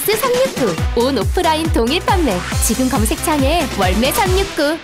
[0.00, 1.02] 매트리스 369.
[1.02, 2.32] 온 오프라인 동일 판매.
[2.66, 4.78] 지금 검색창에 월매 369.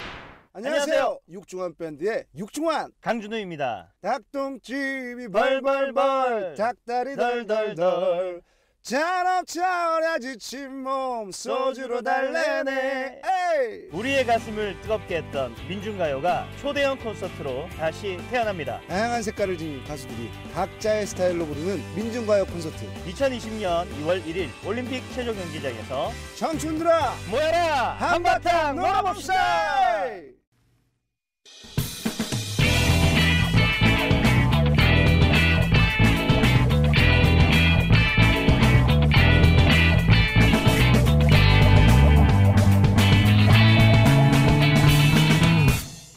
[0.53, 1.19] 안녕하세요.
[1.31, 3.95] 육중한 밴드의 육중한 강준우입니다.
[4.03, 8.43] 닭똥집이 벌벌벌 닭다리 덜덜덜
[8.87, 13.21] 잔업 차오라 지친 몸 소주로 달래네.
[13.21, 13.89] 에이!
[13.91, 18.81] 우리의 가슴을 뜨겁게 했던 민중가요가 초대형 콘서트로 다시 태어납니다.
[18.87, 22.87] 다양한 색깔을 지닌 가수들이 각자의 스타일로 부르는 민중가요 콘서트.
[23.07, 27.97] 2020년 2월 1일 올림픽 체조 경기장에서 청춘들아 모여라!
[27.99, 30.37] 한바탕 놀아봅시다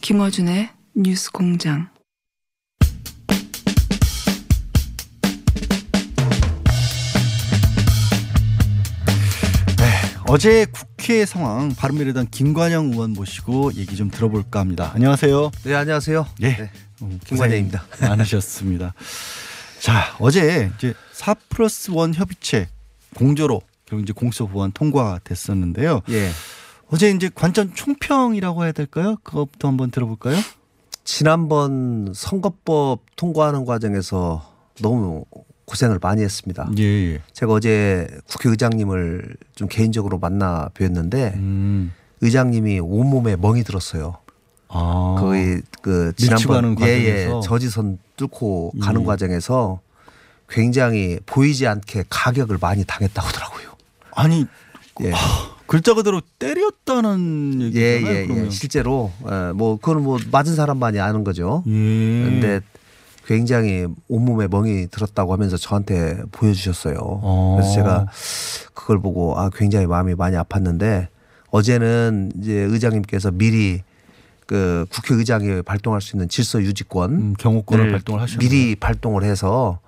[0.10, 1.88] 김어준의 뉴스 공장.
[10.28, 14.92] 어제 국회 상황 바른미래당 김관영 의원 모시고 얘기 좀 들어볼까 합니다.
[14.96, 15.52] 안녕하세요.
[15.66, 16.26] 네 안녕하세요.
[16.42, 16.56] 예.
[16.56, 16.72] 네,
[17.04, 17.84] 음, 김관영입니다.
[17.92, 18.96] 고생 많으셨습니다.
[19.80, 22.68] 자 어제 이제 4 플러스 1 협의체
[23.14, 26.02] 공조로 결국 이제 공소 보완 통과됐었는데요.
[26.10, 26.32] 예.
[26.92, 29.18] 어제 이제 관전 총평이라고 해야 될까요?
[29.24, 30.38] 그것부터 한번 들어볼까요?
[31.04, 34.48] 지난번 선거법 통과하는 과정에서
[34.82, 35.26] 너무
[35.66, 36.70] 고생을 많이 했습니다.
[36.80, 36.84] 예.
[36.84, 37.22] 예.
[37.32, 41.94] 제가 어제 국회의장님을 좀 개인적으로 만나 뵀는데 음.
[42.22, 44.18] 의장님이 온몸에 멍이 들었어요.
[44.68, 45.16] 아.
[45.20, 47.42] 거의 그 가는 지난번 예예 과정에서?
[47.42, 49.06] 저지선 뚫고 가는 예.
[49.06, 49.80] 과정에서
[50.48, 53.70] 굉장히 보이지 않게 가격을 많이 당했다고 하더라고요.
[54.16, 54.46] 아니
[55.02, 55.12] 예.
[55.70, 58.16] 글자 그대로 때렸다는 예, 얘기잖아요.
[58.16, 58.46] 예, 그러면.
[58.48, 58.50] 예.
[58.50, 61.64] 실제로 예, 뭐 그거는 뭐 맞은 사람만이 아는 거죠.
[61.68, 61.72] 예.
[61.72, 62.62] 근데
[63.28, 66.98] 굉장히 온몸에 멍이 들었다고 하면서 저한테 보여주셨어요.
[67.00, 67.58] 어.
[67.60, 68.08] 그래서 제가
[68.74, 71.06] 그걸 보고 아 굉장히 마음이 많이 아팠는데
[71.52, 73.84] 어제는 이제 의장님께서 미리
[74.48, 78.40] 그 국회의장이 발동할 수 있는 질서 유지권 음, 경호권을 발동을 하셨네요.
[78.40, 79.80] 미리 발동을 해서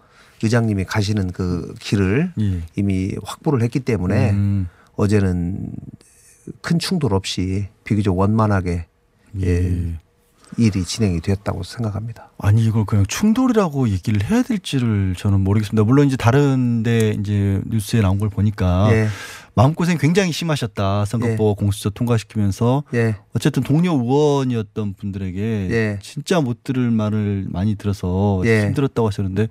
[0.43, 2.61] 의장님이 가시는 그 길을 예.
[2.75, 4.67] 이미 확보를 했기 때문에 음.
[4.95, 5.71] 어제는
[6.61, 8.85] 큰 충돌 없이 비교적 원만하게
[9.41, 9.97] 예,
[10.57, 12.31] 일이 진행이 되었다고 생각합니다.
[12.37, 15.83] 아니 이걸 그냥 충돌이라고 얘기를 해야 될지를 저는 모르겠습니다.
[15.83, 19.07] 물론 이제 다른데 이제 뉴스에 나온 걸 보니까 예,
[19.53, 21.05] 마음고생 굉장히 심하셨다.
[21.05, 25.99] 선거법 공수처 통과시키면서 예, 어쨌든 동료 의원이었던 분들에게 예.
[26.01, 28.65] 진짜 못 들을 말을 많이 들어서 예.
[28.65, 29.47] 힘들었다고 하셨는데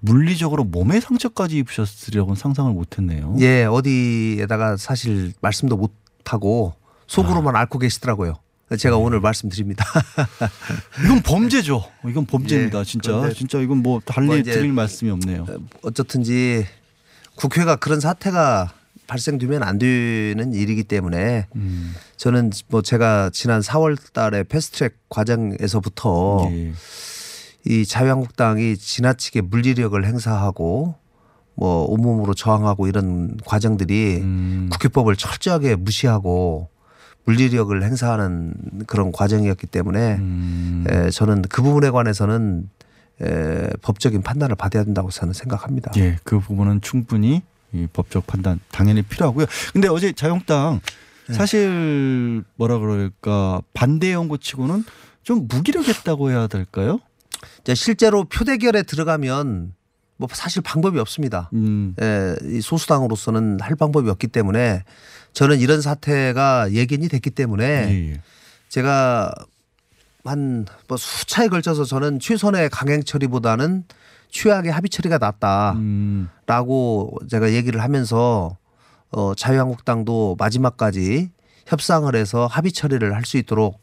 [0.00, 3.36] 물리적으로 몸에 상처까지 입으셨으려고는 상상을 못했네요.
[3.40, 5.92] 예, 어디에다가 사실 말씀도 못
[6.24, 6.74] 하고
[7.06, 7.60] 속으로만 아.
[7.60, 8.34] 앓고 계시더라고요.
[8.78, 9.02] 제가 음.
[9.02, 9.84] 오늘 말씀드립니다.
[11.04, 11.84] 이건 범죄죠.
[12.06, 12.80] 이건 범죄입니다.
[12.80, 15.46] 예, 진짜 진짜 이건 뭐 달리 뭐 드릴 말씀이 없네요.
[15.82, 16.66] 어쨌든지
[17.34, 18.72] 국회가 그런 사태가
[19.06, 21.94] 발생되면 안 되는 일이기 때문에 음.
[22.18, 26.72] 저는 뭐 제가 지난 4월 달에 패스트트랙 과정에서부터 예.
[27.66, 30.94] 이 자유한국당이 지나치게 물리력을 행사하고
[31.54, 34.68] 뭐 온몸으로 저항하고 이런 과정들이 음.
[34.70, 36.68] 국회법을 철저하게 무시하고
[37.24, 38.54] 물리력을 행사하는
[38.86, 40.84] 그런 과정이었기 때문에 음.
[40.88, 42.70] 에, 저는 그 부분에 관해서는
[43.20, 45.90] 에, 법적인 판단을 받아야 된다고 저는 생각합니다.
[45.96, 47.42] 예, 그 부분은 충분히
[47.72, 49.46] 이 법적 판단 당연히 필요하고요.
[49.72, 50.80] 근데 어제 자유한국당
[51.28, 51.34] 네.
[51.34, 54.84] 사실 뭐라 그럴까 반대 연구치고는
[55.22, 57.00] 좀 무기력했다고 해야 될까요?
[57.60, 59.74] 이제 실제로 표대결에 들어가면
[60.16, 61.50] 뭐 사실 방법이 없습니다.
[61.54, 64.82] 음, 에, 이 소수당으로서는 할 방법이 없기 때문에
[65.32, 68.20] 저는 이런 사태가 예견이 됐기 때문에 예, 예.
[68.68, 69.32] 제가
[70.24, 73.84] 한 뭐 수차에 걸쳐서 저는 최선의 강행 처리보다는
[74.30, 75.18] 최악의 합의 처리가
[75.76, 78.56] 음, 낫다라고 제가 얘기를 하면서
[79.10, 81.30] 어 자유한국당도 마지막까지
[81.66, 83.80] 협상을 해서 합의 처리를 할 수 있도록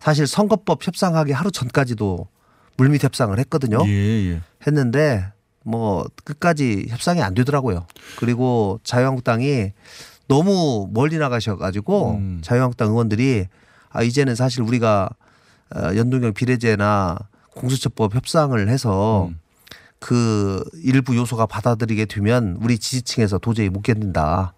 [0.00, 2.28] 사실 선거법 협상하기 하루 전까지도
[2.76, 3.78] 물밑 협상을 했거든요.
[3.86, 4.40] 예, 예.
[4.66, 5.32] 했는데
[5.64, 7.86] 뭐 끝까지 협상이 안 되더라고요.
[8.18, 9.72] 그리고 자유한국당이
[10.28, 12.40] 너무 멀리 나가셔가지고 음.
[12.42, 13.46] 자유한국당 의원들이
[13.90, 15.08] 아 이제는 사실 우리가
[15.74, 17.18] 어, 연동형 비례제나
[17.54, 19.40] 공수처법 협상을 해서 음.
[19.98, 24.52] 그 일부 요소가 받아들이게 되면 우리 지지층에서 도저히 못 견딘다.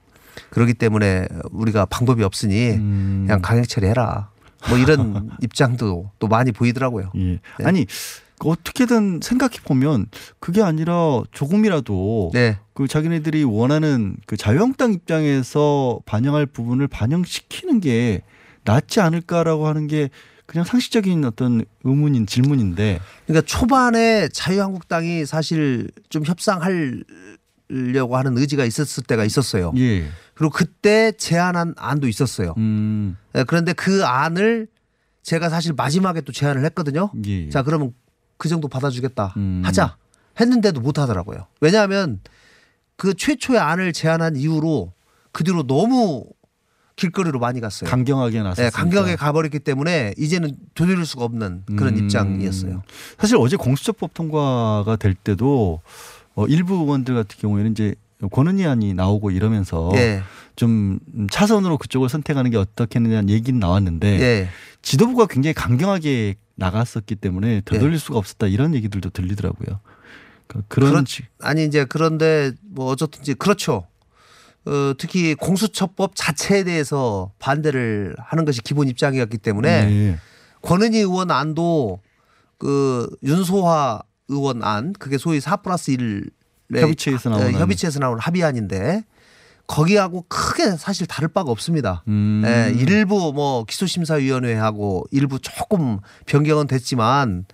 [0.50, 3.25] 그렇기 때문에 우리가 방법이 없으니 음.
[3.26, 4.31] 그냥 강행 처리해라.
[4.69, 7.12] 뭐 이런 입장도 또 많이 보이더라고요.
[7.16, 7.40] 예.
[7.58, 7.64] 네.
[7.64, 7.87] 아니
[8.38, 10.06] 그 어떻게든 생각해 보면
[10.40, 12.58] 그게 아니라 조금이라도 네.
[12.72, 18.22] 그 자기네들이 원하는 그 자유한국당 입장에서 반영할 부분을 반영시키는 게
[18.64, 20.10] 낫지 않을까라고 하는 게
[20.46, 27.05] 그냥 상식적인 어떤 의문인 질문인데 그러니까 초반에 자유한국당이 사실 좀 협상할
[27.70, 29.73] 하려고 하는 의지가 있었을 때가 있었어요.
[29.76, 30.09] 예.
[30.35, 32.55] 그리고 그때 제안한 안도 있었어요.
[32.56, 33.17] 음.
[33.35, 34.69] 예, 그런데 그 안을
[35.23, 37.11] 제가 사실 마지막에 또 제안을 했거든요.
[37.26, 37.49] 예.
[37.50, 37.93] 자, 그러면
[38.37, 39.35] 그 정도 받아주겠다.
[39.37, 39.62] 음.
[39.65, 39.97] 하자.
[40.41, 41.47] 했는데도 못 하더라고요.
[41.61, 42.20] 왜냐하면
[42.97, 44.93] 그 최초의 안을 제안한 이후로
[45.32, 46.25] 그 뒤로 너무
[46.97, 47.88] 길거리로 많이 갔어요.
[47.88, 52.05] 강경하게 나섰 네, 강경하게 가버렸기 때문에 이제는 되돌릴 수가 없는 그런 음.
[52.05, 52.82] 입장이었어요.
[53.19, 55.81] 사실 어제 공수처법 통과가 될 때도
[56.38, 57.96] 어, 일부 의원들 같은 경우에는 이제
[58.31, 60.23] 권은희안이 나오고 이러면서 예,
[60.55, 61.00] 좀
[61.32, 64.49] 차선으로 그쪽을 선택하는 게 어떻겠느냐는 얘기는 나왔는데 예.
[64.82, 67.99] 지도부가 굉장히 강경하게 나갔었기 때문에 되돌릴 예.
[67.99, 69.81] 수가 없었다 이런 얘기들도 들리더라고요.
[70.46, 73.87] 그러니까 그런 그렇- 지- 아니 이제 그런데 뭐 어쨌든지 그렇죠.
[74.64, 80.19] 어, 특히 공수처법 자체에 대해서 반대를 하는 것이 기본 입장이었기 때문에 네.
[80.62, 81.99] 권은희 의원 안도
[82.58, 86.30] 그 윤소화 의원 안 그게 소위 4 플러스 1
[86.75, 89.04] 협의체에서 나오는 협의체에서 나오는 합의안인데
[89.66, 92.02] 거기하고 크게 사실 다를 바가 없습니다.
[92.08, 92.42] 음.
[92.44, 97.44] 예, 일부 뭐 기소심사위원회하고 일부 조금 변경은 됐지만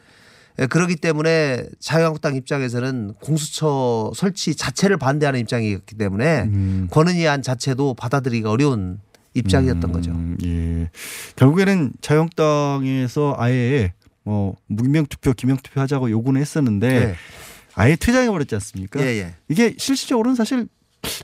[0.61, 6.89] 예, 그러기 때문에 자유한국당 입장에서는 공수처 설치 자체를 반대하는 입장이었기 때문에 음.
[6.91, 9.01] 권은희 안 자체도 받아들이기가 어려운
[9.35, 10.13] 입장이었던 거죠.
[10.13, 10.91] 음, 예.
[11.35, 13.93] 결국에는 자유한국당에서 아예
[14.25, 17.15] 뭐 무기명 투표, 기명 투표 하자고 요구는 했었는데 예.
[17.75, 19.01] 아예 퇴장해 버렸지 않습니까?
[19.01, 19.35] 예, 예.
[19.49, 20.67] 이게 실질적으로는 사실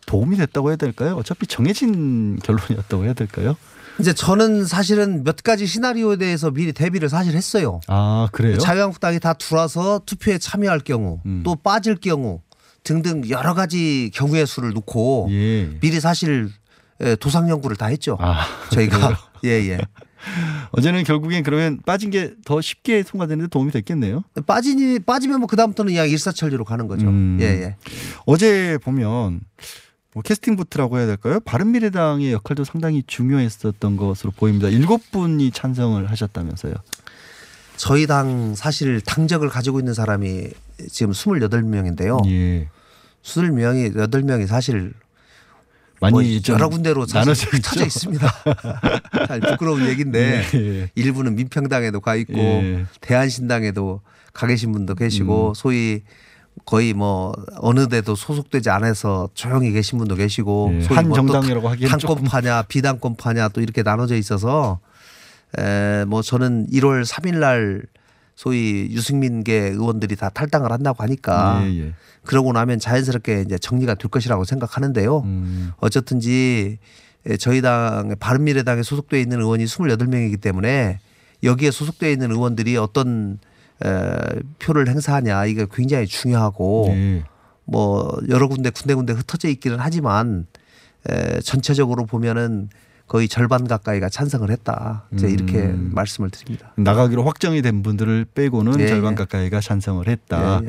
[0.06, 1.17] 도움이 됐다고 해야 될까요?
[1.17, 3.56] 어차피 정해진 결론이었다고 해야 될까요?
[3.99, 7.81] 이제 저는 사실은 몇 가지 시나리오에 대해서 미리 대비를 사실 했어요.
[7.87, 8.58] 아 그래요?
[8.58, 11.43] 자유한국당이 다 들어와서 투표에 참여할 경우 음.
[11.44, 12.41] 또 빠질 경우
[12.82, 15.79] 등등 여러 가지 경우의 수를 놓고 예.
[15.81, 16.50] 미리 사실
[17.03, 18.17] 예, 도상 연구를 다 했죠.
[18.20, 19.81] 아 저희가 예예
[20.72, 24.22] 어제는 결국엔 그러면 빠진 게 더 쉽게 통과되는데 도움이 됐겠네요.
[24.46, 27.06] 빠지니 빠지면 뭐 그다음부터는 그냥 일사천리로 가는 거죠.
[27.08, 27.38] 음.
[27.40, 27.76] 예 예.
[28.26, 29.40] 어제 보면
[30.12, 31.40] 뭐 캐스팅 부트라고 해야 될까요?
[31.40, 34.69] 바른미래당의 역할도 상당히 중요했었던 것으로 보입니다.
[34.69, 36.75] 일곱 분이 찬성을 하셨다면서요.
[37.76, 40.49] 저희 당 사실 당적을 가지고 있는 사람이
[40.90, 42.26] 지금 28명인데요.
[42.28, 42.69] 예.
[43.22, 44.93] 20명이 8명이 사실
[46.00, 47.49] 많이 뭐좀 여러 군데로 나눠져.
[47.50, 48.26] 흩어져 있습니다.
[49.29, 50.91] 잘 부끄러운 얘기인데 예.
[50.94, 52.87] 일부는 민평당에도 가 있고 예.
[53.00, 54.00] 대한신당에도
[54.32, 54.97] 가 계신 분도 음.
[54.97, 56.02] 계시고 소위
[56.64, 60.82] 거의 뭐 어느 데도 소속되지 않아서 조용히 계신 분도 계시고 예.
[60.82, 64.81] 소위 한 정당이라고 조금 당권파냐 비당권파냐 또 이렇게 나눠져 있어서
[65.58, 67.82] 에뭐 저는 1월 3일 날
[68.41, 71.93] 소위 유승민계 의원들이 다 탈당을 한다고 하니까 예, 예.
[72.25, 75.19] 그러고 나면 자연스럽게 이제 정리가 될 것이라고 생각하는데요.
[75.19, 75.73] 음.
[75.77, 76.79] 어쨌든지
[77.27, 81.01] 에, 저희 당의 바른미래당에 소속돼 있는 의원이 28명이기 때문에
[81.43, 83.39] 여기에 소속돼 있는 의원들이 어떤
[83.85, 84.17] 에,
[84.59, 87.25] 표를 행사하냐 이게 굉장히 중요하고 예.
[87.67, 90.47] 뭐 여러 군데 군데군데 흩어져 있기는 하지만
[91.11, 92.71] 에, 전체적으로 보면은
[93.11, 95.09] 거의 절반 가까이가 찬성을 했다.
[95.12, 95.91] 이제 이렇게 음.
[95.93, 96.73] 말씀을 드립니다.
[96.77, 99.17] 나가기로 확정이 된 분들을 빼고는 예, 절반 예.
[99.17, 100.61] 가까이가 찬성을 했다.
[100.63, 100.69] 예,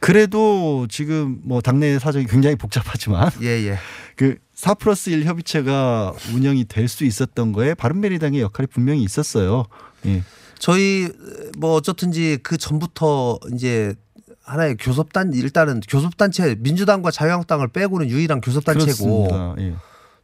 [0.00, 3.76] 그래도 지금 뭐 당내 사정이 굉장히 복잡하지만 예, 예.
[4.16, 9.66] 그4 플러스 1 협의체가 운영이 될 수 있었던 거에 바른미래당의 역할이 분명히 있었어요.
[10.06, 10.22] 예.
[10.58, 11.10] 저희
[11.58, 13.94] 뭐 어쨌든지 그 전부터 이제
[14.42, 19.54] 하나의 교섭단 일단은 교섭단체 민주당과 자유한국당을 빼고는 유일한 교섭단체고 그렇습니다.
[19.58, 19.74] 예.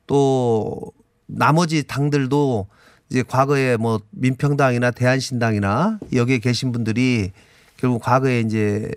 [0.07, 0.93] 또
[1.37, 2.67] 나머지 당들도
[3.11, 7.33] 이제 과거에 뭐 민평당이나 대한신당이나 여기에 계신 분들이
[7.77, 8.91] 결국 과거에 이제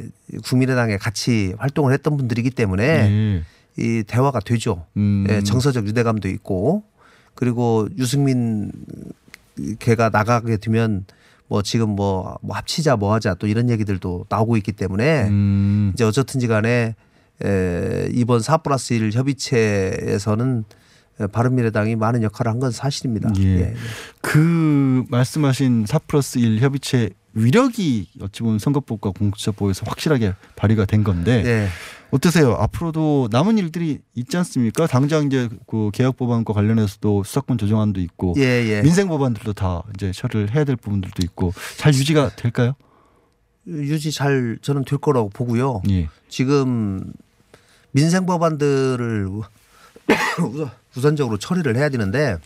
[0.46, 3.44] 국민의당에 같이 활동을 했던 분들이기 때문에 예.
[3.78, 4.86] 이 대화가 되죠.
[4.98, 5.26] 음.
[5.30, 6.84] 예, 정서적 유대감도 있고
[7.34, 8.72] 그리고 유승민
[9.80, 11.06] 걔가 나가게 되면
[11.48, 15.92] 뭐 지금 뭐, 뭐 합치자 뭐 하자 또 이런 얘기들도 나오고 있기 때문에 음.
[15.94, 16.96] 이제 어쨌든지 간에
[17.44, 20.66] 에, 이번 4 플러스 1 협의체에서는
[21.28, 23.30] 바른미래당이 많은 역할을 한 건 사실입니다.
[23.40, 23.44] 예.
[23.60, 23.74] 예.
[24.22, 31.42] 그 말씀하신 4 플러스 1 협의체 위력이 어찌 보면 선거법과 공수처법에서 확실하게 발휘가 된 건데
[31.46, 31.68] 예.
[32.12, 32.54] 어떠세요?
[32.54, 34.86] 앞으로도 남은 일들이 있지 않습니까?
[34.86, 38.82] 당장 이제 그 개혁 법안과 관련해서도 수사권 조정안도 있고 예, 예.
[38.84, 42.76] 민생 법안들도 다 이제 처리를 해야 될 부분들도 있고 잘 유지가 될까요?
[43.66, 45.82] 유지 잘 저는 될 거라고 보고요.
[45.90, 46.08] 예.
[46.30, 47.12] 지금
[47.94, 49.28] 민생 법안들을
[50.96, 52.38] 우선- 우선적으로 처리를 해야 되는데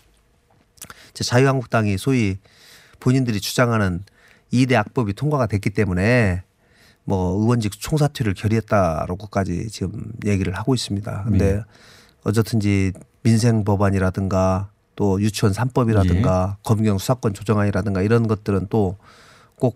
[1.13, 2.37] 자유한국당이 소위
[2.99, 4.03] 본인들이 주장하는
[4.53, 6.43] 2대 악법이 통과가 됐기 때문에
[7.03, 11.23] 뭐 의원직 총사퇴를 결의했다라고까지 지금 얘기를 하고 있습니다.
[11.23, 11.61] 근데 네.
[12.23, 12.91] 어쨌든지
[13.23, 16.55] 민생 법안이라든가 또 유치원 3법이라든가 예.
[16.63, 18.97] 검경 수사권 조정안이라든가 이런 것들은 또
[19.59, 19.75] 꼭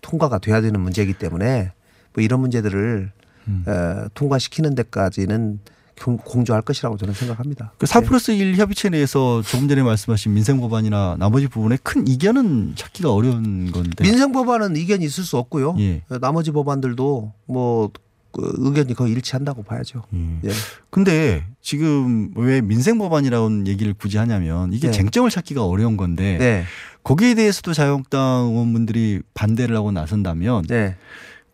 [0.00, 1.72] 통과가 돼야 되는 문제이기 때문에
[2.14, 3.12] 뭐 이런 문제들을
[3.48, 3.64] 음.
[3.68, 5.58] 에, 통과시키는 데까지는
[6.00, 7.72] 공- 공조할 것이라고 저는 생각합니다.
[7.78, 13.12] 그4 플러스 1 협의체 내에서 조금 전에 말씀하신 민생 법안이나 나머지 부분에 큰 이견은 찾기가
[13.12, 14.04] 어려운 건데.
[14.04, 15.76] 민생 법안은 이견이 있을 수 없고요.
[15.78, 16.02] 예.
[16.20, 20.04] 나머지 법안들도 뭐그 의견이 거의 일치한다고 봐야죠.
[20.14, 20.48] 예.
[20.48, 20.50] 예.
[20.90, 24.92] 근데 지금 왜 민생 법안이라는 얘기를 굳이 하냐면 이게 네.
[24.92, 26.64] 쟁점을 찾기가 어려운 건데 네.
[27.04, 30.96] 거기에 대해서도 자유한국당 의원분들이 반대를 하고 나선다면 네.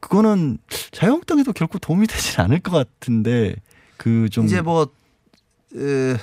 [0.00, 0.58] 그거는
[0.90, 3.54] 자유한국당에도 결코 도움이 되진 않을 것 같은데
[3.96, 4.88] 그 좀 이제 뭐
[5.74, 6.16] 으,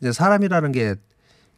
[0.00, 0.94] 이제 사람이라는 게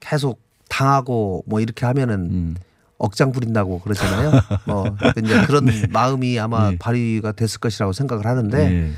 [0.00, 2.56] 계속 당하고 뭐 이렇게 하면은 음.
[2.98, 4.32] 억장 부린다고 그러잖아요.
[4.66, 6.78] 뭐 이제 그런 마음이 아마 네.
[6.78, 8.90] 발휘가 됐을 것이라고 생각을 하는데 예.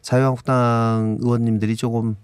[0.00, 2.16] 자유한국당 의원님들이 조금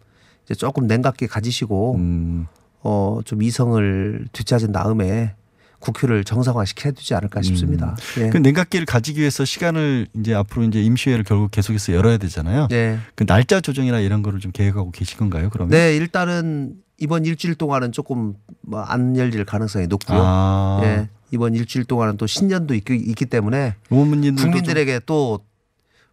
[0.45, 2.47] 이제 조금 냉각게 가지시고 음.
[2.81, 5.35] 어좀 이성을 뒤짜진 다음에
[5.81, 7.97] 국회를 정상화 시켜야 되지 않을까 싶습니다.
[8.19, 8.31] 예.
[8.31, 12.67] 그 냉각기를 가지기 위해서 시간을 이제 앞으로 이제 임시회를 결국 계속해서 열어야 되잖아요.
[12.69, 12.99] 네.
[13.15, 15.51] 그 날짜 조정이나 이런 거를 좀 계획하고 계신 건가요?
[15.51, 15.71] 그러면?
[15.71, 20.19] 네, 일단은 이번 일주일 동안은 조금 뭐 안 열릴 가능성이 높고요.
[20.21, 20.81] 아.
[20.83, 21.09] 예.
[21.31, 25.41] 이번 일주일 동안은 또 신년도 있기, 있기 때문에 국민들에게 또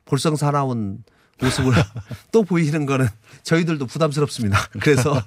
[0.06, 1.04] 볼썽사나운
[1.42, 1.74] 모습을
[2.32, 3.08] 또 보이는 거는
[3.44, 4.58] 저희들도 부담스럽습니다.
[4.80, 5.20] 그래서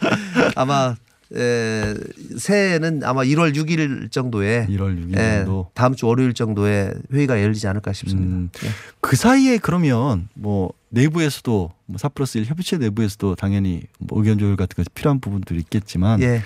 [0.56, 0.94] 아마
[1.34, 1.94] 에,
[2.36, 5.70] 새해에는 아마 1월 6일 정도에 1월 6일 예, 정도.
[5.74, 8.34] 다음 주 월요일 정도에 회의가 열리지 않을까 싶습니다.
[8.36, 8.50] 음.
[8.64, 8.68] 예.
[9.00, 14.82] 그 사이에 그러면 뭐 내부에서도 뭐4 플러스 1 협의체 내부에서도 당연히 뭐 의견 조율 같은
[14.82, 16.42] 거 필요한 부분들이 있겠지만 예,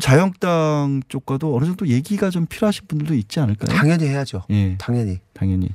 [0.00, 3.76] 자유한국당 쪽과도 어느 정도 얘기가 좀 필요하신 분들도 있지 않을까요?
[3.76, 4.44] 당연히 해야죠.
[4.50, 5.68] 예, 당연히 당연히.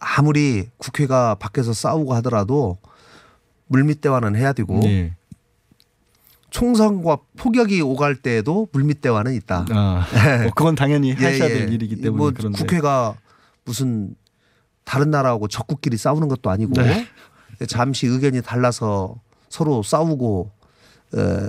[0.00, 2.78] 아무리 국회가 밖에서 싸우고 하더라도
[3.68, 5.14] 물밑 대화는 해야 되고 예.
[6.52, 9.66] 총선과 폭격이 오갈 때에도 물밑 대화는 있다.
[9.70, 10.06] 아,
[10.42, 11.54] 뭐 그건 당연히 예, 하셔야 예.
[11.54, 12.58] 될 일이기 때문에 뭐 그런데.
[12.58, 13.16] 국회가
[13.64, 14.14] 무슨
[14.84, 17.06] 다른 나라하고 적국끼리 싸우는 것도 아니고 네.
[17.66, 19.16] 잠시 의견이 달라서
[19.48, 20.50] 서로 싸우고
[21.14, 21.48] 어,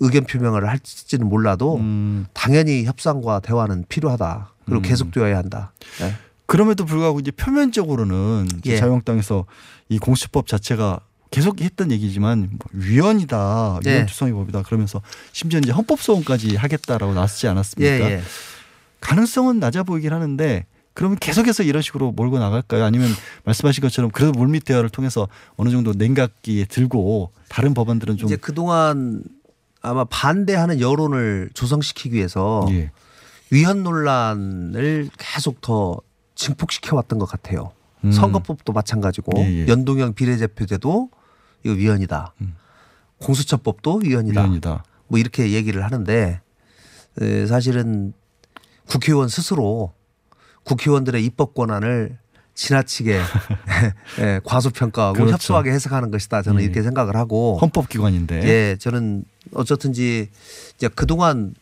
[0.00, 4.52] 의견 표명을 할지는 몰라도 음, 당연히 협상과 대화는 필요하다.
[4.66, 4.82] 그리고 음.
[4.82, 5.72] 계속되어야 한다.
[5.98, 6.14] 네.
[6.46, 8.76] 그럼에도 불구하고 이제 표면적으로는 예.
[8.76, 9.46] 자유한국당에서
[9.88, 11.00] 이 공수법 자체가
[11.34, 13.90] 계속 했던 얘기지만 뭐 위헌이다, 예.
[13.90, 18.10] 위헌 투성의 법이다 그러면서 심지어 이제 헌법 소원까지 하겠다라고 나섰지 예, 않았습니까?
[18.10, 18.22] 예.
[19.00, 22.84] 가능성은 낮아 보이긴 하는데 그러면 계속해서 이런 식으로 몰고 나갈까요?
[22.84, 23.10] 아니면
[23.44, 29.22] 말씀하신 것처럼 그래도 물밑 대화를 통해서 어느 정도 냉각기에 들고 다른 법안들은 좀 이제 그동안
[29.82, 32.90] 아마 반대하는 여론을 조성시키기 위해서 예.
[33.50, 36.00] 위헌 논란을 계속 더
[36.36, 37.72] 증폭시켜 왔던 것 같아요.
[38.04, 38.12] 음.
[38.12, 39.66] 선거법도 마찬가지고 예, 예.
[39.66, 41.10] 연동형 비례대표제도
[41.64, 42.34] 이거 위헌이다.
[42.42, 42.54] 음.
[43.18, 44.42] 공수처법도 위헌이다.
[44.42, 44.84] 위헌이다.
[45.08, 46.40] 뭐 이렇게 얘기를 하는데
[47.20, 48.12] 에, 사실은
[48.88, 49.92] 국회의원 스스로
[50.64, 52.18] 국회의원들의 입법 권한을
[52.54, 53.20] 지나치게
[54.20, 55.32] 예, 과소평가하고 그렇죠.
[55.32, 56.42] 협소하게 해석하는 것이다.
[56.42, 56.64] 저는 예.
[56.64, 58.42] 이렇게 생각을 하고 헌법기관인데.
[58.44, 60.28] 예, 저는 어쨌든지
[60.76, 61.54] 이제 그동안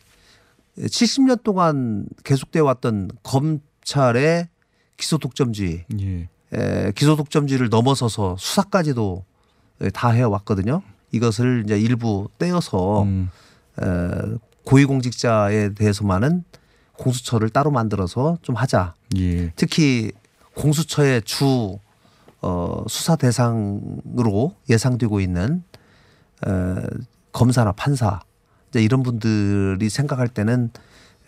[0.77, 4.47] 70년 동안 계속돼 왔던 검찰의
[4.97, 6.29] 기소 독점주의, 예.
[6.53, 9.32] 에, 기소 독점주의를 넘어서서 수사까지도 예,
[9.91, 10.81] 다 해왔거든요.
[11.11, 13.29] 이것을 이제 일부 떼어서 음.
[13.81, 16.43] 에, 고위공직자에 대해서만은
[16.97, 18.93] 공수처를 따로 만들어서 좀 하자.
[19.17, 19.51] 예.
[19.55, 20.11] 특히
[20.55, 21.77] 공수처의 주
[22.41, 25.63] 어, 수사 대상으로 예상되고 있는
[26.45, 26.75] 어,
[27.31, 28.21] 검사나 판사
[28.69, 30.69] 이제 이런 분들이 생각할 때는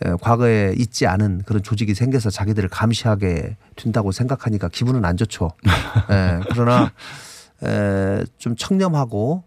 [0.04, 5.52] 에, 과거에 있지 않은 그런 조직이 생겨서 자기들을 감시하게 된다고 생각하니까 기분은 안 좋죠.
[6.12, 6.92] 예, 그러나
[7.64, 9.44] 에, 좀 청렴하고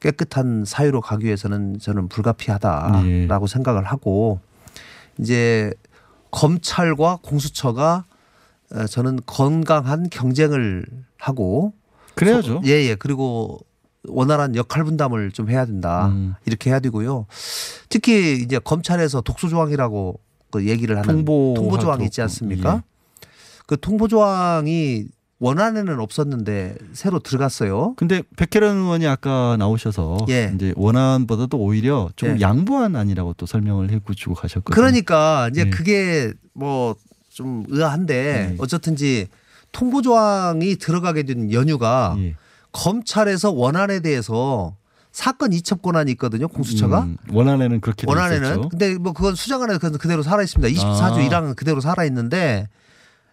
[0.00, 4.40] 깨끗한 사유로 가기 위해서는 저는 불가피하다라고 생각을 하고
[5.18, 5.72] 이제
[6.30, 8.04] 검찰과 공수처가
[8.72, 10.86] 어, 저는 건강한 경쟁을
[11.18, 11.72] 하고
[12.14, 12.62] 그래야죠.
[12.64, 13.58] 예예 그리고
[14.08, 16.34] 원활한 역할 분담을 좀 해야 된다 음.
[16.44, 17.26] 이렇게 해야 되고요.
[17.88, 20.20] 특히 이제 검찰에서 독소 조항이라고
[20.50, 22.82] 그 얘기를 하는 통보 통보 조항이 있지 않습니까?
[23.66, 25.06] 그 통보 조항이
[25.38, 27.94] 원안에는 없었는데 새로 들어갔어요.
[27.96, 30.52] 근데 백혜련 의원이 아까 나오셔서 예.
[30.54, 32.40] 이제 원안보다도 오히려 좀 예.
[32.40, 34.74] 양보한 안이라고 또 설명을 해주고 가셨거든요.
[34.74, 35.70] 그러니까 이제 예.
[35.70, 36.94] 그게 뭐
[37.36, 38.56] 좀 의아한데 예.
[38.58, 39.28] 어쨌든지
[39.70, 42.34] 통보 조항이 들어가게 된 연유가 예.
[42.72, 44.74] 검찰에서 원안에 대해서
[45.12, 46.48] 사건 이첩 권한이 있거든요.
[46.48, 48.70] 공수처가 음, 원안에는 그렇게 돼 원안에는.
[48.70, 50.80] 근데 뭐 그건 수장안에 그대로 살아 있습니다.
[50.80, 51.28] 24조 아.
[51.28, 52.68] 1항은 그대로 살아 있는데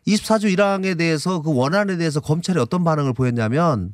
[0.07, 3.93] 24조 1항에 대해서 그 원안에 대해서 검찰이 어떤 반응을 보였냐면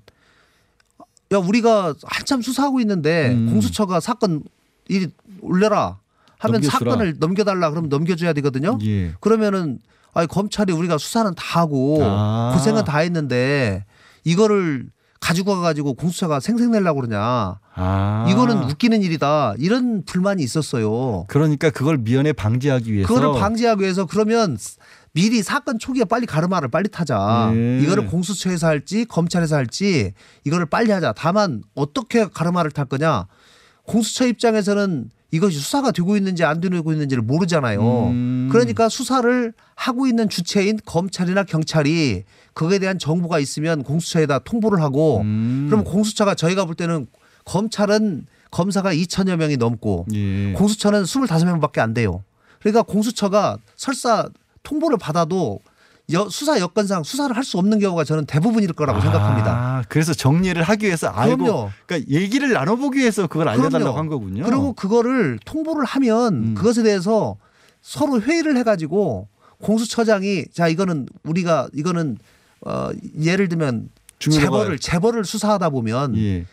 [1.31, 3.51] 야 우리가 한참 수사하고 있는데 음.
[3.51, 4.43] 공수처가 사건
[4.89, 5.07] 이
[5.41, 5.99] 올려라
[6.39, 6.71] 하면 넘겨주라.
[6.91, 8.79] 사건을 넘겨달라 그러면 넘겨줘야 되거든요.
[8.83, 9.13] 예.
[9.19, 9.79] 그러면은
[10.13, 12.51] 아니 검찰이 우리가 수사는 다 하고 아.
[12.55, 13.85] 고생은 다 했는데
[14.23, 14.87] 이거를
[15.19, 17.59] 가지고 가가지고 공수처가 생색내려고 그러냐.
[17.75, 18.25] 아.
[18.29, 19.53] 이거는 웃기는 일이다.
[19.59, 21.25] 이런 불만이 있었어요.
[21.27, 24.57] 그러니까 그걸 미연에 방지하기 위해서 그거를 방지하기 위해서 그러면
[25.13, 27.51] 미리 사건 초기에 빨리 가르마를 빨리 타자.
[27.53, 27.79] 예.
[27.81, 30.13] 이거를 공수처에서 할지 검찰에서 할지
[30.43, 31.13] 이거를 빨리 하자.
[31.15, 33.25] 다만 어떻게 가르마를 탈 거냐.
[33.83, 38.07] 공수처 입장에서는 이것이 수사가 되고 있는지 안 되고 있는지를 모르잖아요.
[38.07, 38.49] 음.
[38.51, 42.23] 그러니까 수사를 하고 있는 주체인 검찰이나 경찰이
[42.53, 45.67] 그거에 대한 정보가 있으면 공수처에다 통보를 하고 음.
[45.69, 47.07] 그럼 공수처가 저희가 볼 때는
[47.45, 50.53] 검찰은 검사가 2천여 명이 넘고 예.
[50.53, 52.23] 공수처는 25명 밖에 안 돼요.
[52.59, 54.27] 그러니까 공수처가 설사
[54.63, 55.59] 통보를 받아도
[56.11, 59.51] 여- 수사 여건상 수사를 할 수 없는 경우가 저는 대부분일 거라고 생각합니다.
[59.51, 61.69] 아, 그래서 정리를 하기 위해서 알고 그럼요.
[61.85, 63.97] 그러니까 얘기를 나눠보기 위해서 그걸 알려달라고 그럼요.
[63.97, 64.43] 한 거군요.
[64.43, 66.53] 그리고 그거를 통보를 하면 음.
[66.55, 67.37] 그것에 대해서
[67.81, 69.27] 서로 회의를 해가지고
[69.61, 72.17] 공수처장이 자 이거는 우리가 이거는
[72.65, 72.89] 어
[73.21, 73.89] 예를 들면
[74.19, 76.45] 재벌을 재벌을 수사하다 보면 예.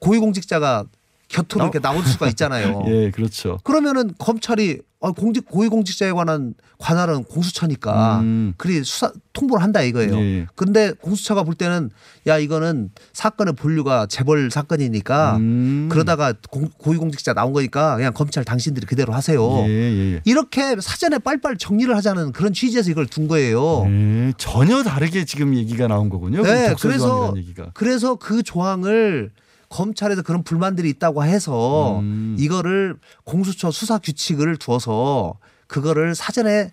[0.00, 0.84] 고위공직자가
[1.28, 2.82] 곁으로 나오- 이렇게 나올 수가 있잖아요.
[2.88, 3.58] 예, 그렇죠.
[3.64, 8.54] 그러면은 검찰이 어, 공직 고위공직자에 관한 관할은 공수처니까 음.
[8.56, 10.16] 그리 수사 통보를 한다 이거예요.
[10.18, 10.46] 예.
[10.54, 11.90] 근데 공수처가 볼 때는
[12.26, 15.88] 야 이거는 사건의 본류가 재벌 사건이니까 음.
[15.92, 19.46] 그러다가 공- 고위공직자 나온 거니까 그냥 검찰 당신들이 그대로 하세요.
[19.68, 20.20] 예, 예.
[20.24, 23.84] 이렇게 사전에 빨리빨리 정리를 하자는 그런 취지에서 이걸 둔 거예요.
[23.86, 26.42] 예, 전혀 다르게 지금 얘기가 나온 거군요.
[26.42, 27.34] 네, 그래서.
[27.74, 29.30] 그래서 그 조항을
[29.68, 32.36] 검찰에서 그런 불만들이 있다고 해서 음.
[32.38, 36.72] 이거를 공수처 수사 규칙을 두어서 그거를 사전에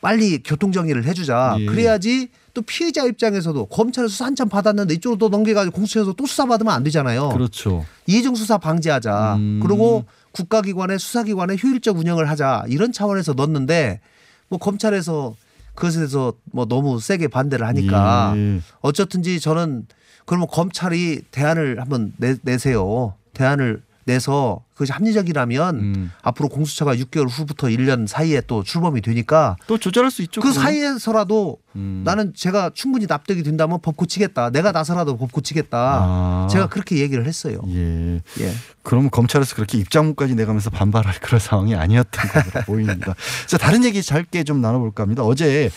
[0.00, 1.56] 빨리 교통 정리를 해주자.
[1.58, 1.66] 예.
[1.66, 6.72] 그래야지 또 피해자 입장에서도 검찰에서 수사 한참 받았는데 이쪽으로 또 넘겨가지고 공수처에서 또 수사 받으면
[6.72, 7.30] 안 되잖아요.
[7.30, 7.84] 그렇죠.
[8.06, 9.36] 이중 수사 방지하자.
[9.36, 9.60] 음.
[9.62, 12.64] 그리고 국가기관의 수사기관의 효율적 운영을 하자.
[12.68, 14.00] 이런 차원에서 넣었는데
[14.48, 15.34] 뭐 검찰에서
[15.74, 18.60] 그것에 대해서 뭐 너무 세게 반대를 하니까 예.
[18.80, 19.86] 어쨌든지 저는
[20.26, 23.14] 그러면 검찰이 대안을 한번 내, 내세요.
[23.34, 26.12] 대안을 내서 그것이 합리적이라면 음.
[26.20, 30.42] 앞으로 공수처가 6개월 후부터 1년 사이에 또 출범이 되니까 또 조절할 수 있죠.
[30.42, 30.62] 그 그거는.
[30.62, 32.02] 사이에서라도 음.
[32.04, 34.50] 나는 제가 충분히 납득이 된다면 법 고치겠다.
[34.50, 35.78] 내가 나서라도 법 고치겠다.
[36.02, 36.48] 아.
[36.50, 37.60] 제가 그렇게 얘기를 했어요.
[37.68, 38.16] 예.
[38.40, 38.52] 예.
[38.82, 43.14] 그러면 검찰에서 그렇게 입장문까지 내가면서 반발할 그런 상황이 아니었던 것으로 보입니다.
[43.46, 45.22] 자, 다른 얘기 짧게 좀 나눠볼까 합니다.
[45.22, 45.70] 어제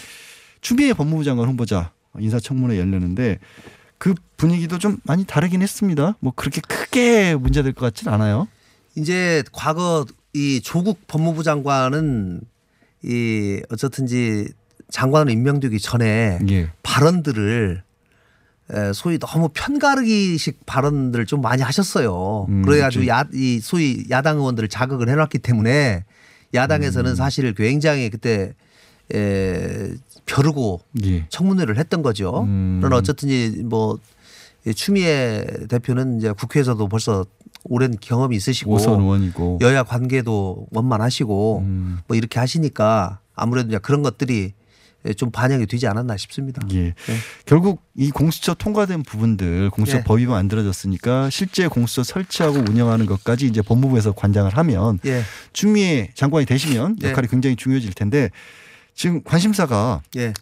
[0.60, 3.40] 추미애 법무부 장관 후보자 인사청문회 열렸는데
[3.98, 6.16] 그 분위기도 좀 많이 다르긴 했습니다.
[6.20, 8.48] 뭐 그렇게 크게 문제될 것 같진 않아요.
[8.96, 12.42] 이제 과거 이 조국 법무부 장관은
[13.04, 14.50] 이 어쨌든지
[14.90, 16.72] 장관으로 임명되기 전에 예.
[16.84, 17.84] 발언들을
[18.70, 22.46] 에, 소위 너무 편가르기식 발언들을 좀 많이 하셨어요.
[22.50, 23.20] 음, 그래가지고 그렇죠.
[23.20, 26.04] 야, 이 소위 야당 의원들을 자극을 해놨기 때문에
[26.54, 27.16] 야당에서는 음.
[27.16, 28.54] 사실 굉장히 그때
[29.14, 29.90] 에,
[30.26, 31.26] 벼르고 예.
[31.30, 32.44] 청문회를 했던 거죠.
[32.44, 32.80] 음.
[32.82, 37.26] 그러나 어쨌든지 뭐이 추미애 대표는 이제 국회에서도 벌써
[37.64, 39.60] 오랜 경험이 있으시고 의원이고.
[39.62, 42.00] 여야 관계도 원만하시고 음.
[42.08, 44.54] 뭐 이렇게 하시니까 아무래도 이제 그런 것들이
[45.16, 46.62] 좀 반영이 되지 않았나 싶습니다.
[46.74, 46.94] 예.
[47.46, 50.04] 결국 이 공수처 통과된 부분들 공수처 예.
[50.04, 55.22] 법이 만들어졌으니까 실제 공수처 설치하고 운영하는 것까지 이제 법무부에서 관장을 하면 예,
[55.54, 57.10] 추미애 장관이 되시면 예.
[57.10, 58.32] 역할이 굉장히 중요해질 텐데
[58.98, 60.34] 지금 관심사가 예,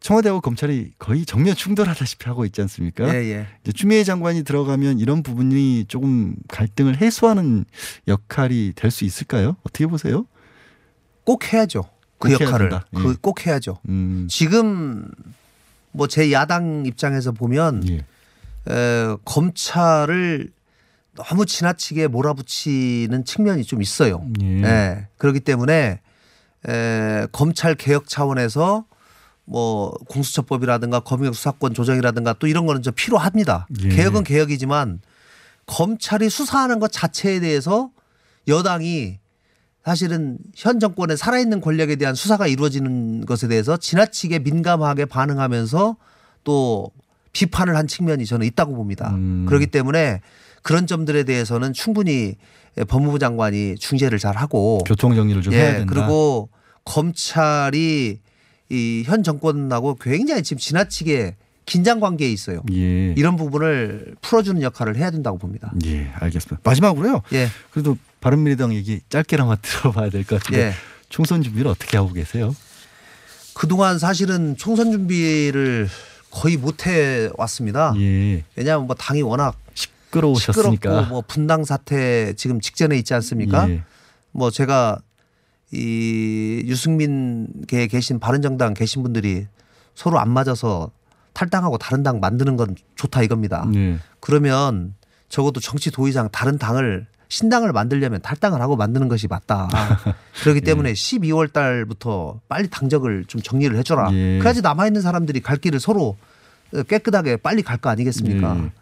[0.00, 3.14] 청와대하고 검찰이 거의 정면 충돌하다시피 하고 있지 않습니까?
[3.14, 3.46] 예, 예.
[3.62, 7.66] 이제 추미애 장관이 들어가면 이런 부분이 조금 갈등을 해소하는
[8.08, 9.56] 역할이 될 수 있을까요?
[9.62, 10.26] 어떻게 보세요?
[11.24, 11.84] 꼭 해야죠.
[12.18, 12.86] 그꼭 해야 역할을 된다.
[12.94, 12.98] 예.
[12.98, 13.78] 그꼭 해야죠.
[13.88, 15.08] 음, 지금
[15.92, 17.96] 뭐 제 야당 입장에서 보면 예.
[18.72, 20.50] 에, 검찰을
[21.14, 24.26] 너무 지나치게 몰아붙이는 측면이 좀 있어요.
[24.42, 24.62] 예.
[24.62, 25.06] 예.
[25.18, 26.00] 그렇기 때문에
[26.68, 28.84] 에, 검찰 개혁 차원에서
[29.44, 33.66] 뭐 공수처법이라든가 검역 수사권 조정이라든가 또 이런 거는 좀 필요합니다.
[33.82, 33.88] 예.
[33.88, 35.00] 개혁은 개혁이지만
[35.66, 37.90] 검찰이 수사하는 것 자체에 대해서
[38.48, 39.18] 여당이
[39.84, 45.96] 사실은 현 정권의 살아있는 권력에 대한 수사가 이루어지는 것에 대해서 지나치게 민감하게 반응하면서
[46.44, 46.90] 또
[47.32, 49.10] 비판을 한 측면이 저는 있다고 봅니다.
[49.10, 49.46] 음.
[49.48, 50.20] 그렇기 때문에
[50.62, 52.36] 그런 점들에 대해서는 충분히
[52.88, 55.80] 법무부 장관이 중재를 잘 하고 교통 정리를 좀 해야 된다.
[55.82, 56.48] 예, 그리고
[56.84, 58.18] 검찰이
[58.70, 62.62] 이 현 정권하고 굉장히 지금 지나치게 긴장 관계에 있어요.
[62.72, 63.12] 예.
[63.16, 65.72] 이런 부분을 풀어주는 역할을 해야 된다고 봅니다.
[65.84, 66.60] 예, 알겠습니다.
[66.64, 67.20] 마지막으로요.
[67.34, 70.72] 예, 그래도 바른미래당 얘기 짧게나마 들어봐야 될 것 같은데 예.
[71.10, 72.54] 총선 준비를 어떻게 하고 계세요?
[73.54, 75.88] 그동안 사실은 총선 준비를
[76.30, 77.92] 거의 못해 왔습니다.
[77.98, 78.42] 예.
[78.56, 79.54] 왜냐하면 뭐 당이 워낙
[80.12, 80.70] 시끄러우셨으니까.
[80.90, 83.68] 시끄럽고 뭐 분당 사태 지금 직전에 있지 않습니까?
[83.70, 83.82] 예.
[84.32, 84.98] 뭐 제가
[85.72, 89.46] 이 유승민계에 계신 바른정당 계신 분들이
[89.94, 90.90] 서로 안 맞아서
[91.32, 93.66] 탈당하고 다른 당 만드는 건 좋다 이겁니다.
[93.72, 93.98] 네.
[94.20, 94.94] 그러면
[95.30, 99.68] 적어도 정치 도의장 다른 당을 신당을 만들려면 탈당을 하고 만드는 것이 맞다.
[100.42, 104.12] 그렇기 때문에 12월 달부터 빨리 당적을 좀 정리를 해줘라.
[104.12, 104.38] 예.
[104.38, 106.18] 그래야지 남아 있는 사람들이 갈 길을 서로
[106.88, 108.56] 깨끗하게 빨리 갈 거 아니겠습니까?
[108.58, 108.72] 예.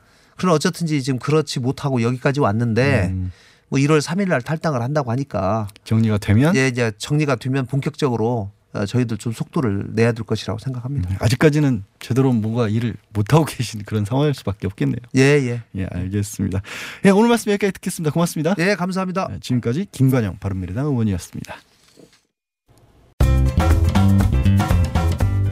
[0.40, 3.31] 그럼 어쨌든지 지금 그렇지 못하고 여기까지 왔는데 음,
[3.68, 8.87] 뭐 1월 3일 날 탈당을 한다고 하니까 정리가 되면 예, 이제 정리가 되면 본격적으로 어,
[8.87, 11.16] 저희들 좀 속도를 내야 될 것이라고 생각합니다.
[11.20, 15.00] 아직까지는 제대로 뭔가 일을 못 하고 계신 그런 상황일 수밖에 없겠네요.
[15.16, 15.62] 예, 예.
[15.76, 16.62] 예, 알겠습니다.
[17.05, 18.11] 예, 오늘 말씀 여기까지 듣겠습니다.
[18.11, 18.55] 고맙습니다.
[18.61, 19.29] 예, 감사합니다.
[19.35, 21.55] 예, 지금까지 김관영 바른미래당 의원이었습니다.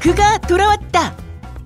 [0.00, 1.14] 그가 돌아왔다.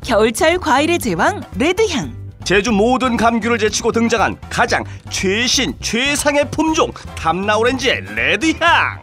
[0.00, 2.21] 겨울철 과일의 제왕 레드향.
[2.44, 9.02] 제주 모든 감귤을 제치고 등장한 가장 최신 최상의 품종 탐나오렌지의 레드향.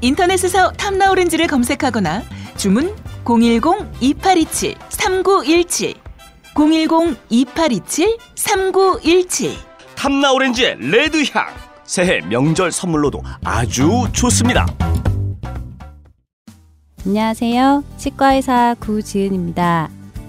[0.00, 2.22] 인터넷에서 탐나 오렌지를 검색하거나
[2.56, 5.94] 주문 010-2827-3917
[6.54, 9.52] 010-2827-3917
[9.96, 11.46] 탐나오렌지의 레드향.
[11.84, 14.66] 새해 명절 선물로도 아주 좋습니다.
[17.04, 17.82] 안녕하세요.
[17.96, 19.88] 치과의사 구지은입니다.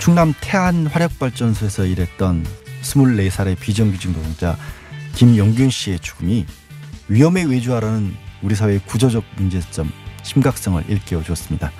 [0.00, 2.46] 충남 태안 화력발전소에서 일했던
[2.80, 4.56] 24살의 비정규직 노동자
[5.14, 6.46] 김용균 씨의 죽음이
[7.08, 11.70] 위험에 외주하라는 우리 사회의 구조적 문제점 심각성을 일깨워 주었습니다.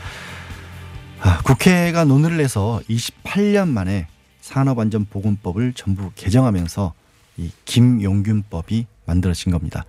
[1.20, 4.06] 아, 국회가 논의를 해서 28년 만에
[4.42, 6.92] 산업안전보건법을 전부 개정하면서
[7.38, 9.86] 이 김용균법이 만들어진 겁니다.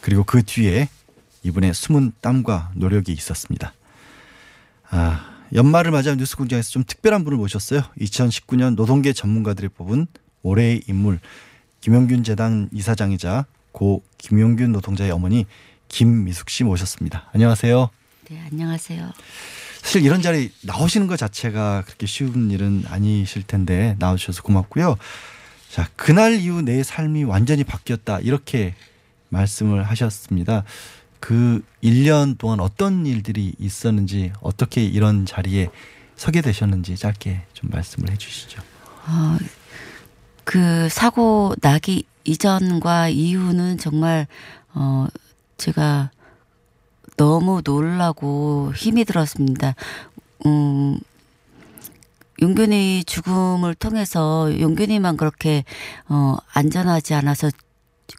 [0.00, 0.88] 그리고 그 뒤에
[1.44, 3.72] 이분의 숨은 땀과 노력이 있었습니다.
[4.90, 7.82] 아, 연말을 맞아 뉴스공장에서 좀 특별한 분을 모셨어요.
[8.00, 10.06] 2019년 노동계 전문가들이 뽑은
[10.42, 11.20] 올해의 인물
[11.80, 15.46] 김용균 재단 이사장이자 고 김용균 노동자의 어머니
[15.88, 17.28] 김미숙 씨 모셨습니다.
[17.34, 17.90] 안녕하세요.
[18.30, 19.12] 네, 안녕하세요.
[19.82, 24.96] 사실 이런 자리 나오시는 것 자체가 그렇게 쉬운 일은 아니실 텐데 나와주셔서 고맙고요.
[25.68, 28.20] 자, 그날 이후 내 삶이 완전히 바뀌었다.
[28.20, 28.74] 이렇게
[29.28, 30.64] 말씀을 하셨습니다.
[31.22, 35.68] 그 1년 동안 어떤 일들이 있었는지 어떻게 이런 자리에
[36.16, 38.60] 서게 되셨는지 짧게 좀 말씀을 해 주시죠.
[39.06, 39.38] 어,
[40.42, 44.26] 그 사고 나기 이전과 이후는 정말
[44.74, 45.06] 어
[45.58, 46.10] 제가
[47.16, 49.76] 너무 놀라고 힘이 들었습니다.
[50.44, 50.98] 음
[52.42, 55.62] 용균이 죽음을 통해서 용균이만 그렇게
[56.08, 57.48] 어 안전하지 않아서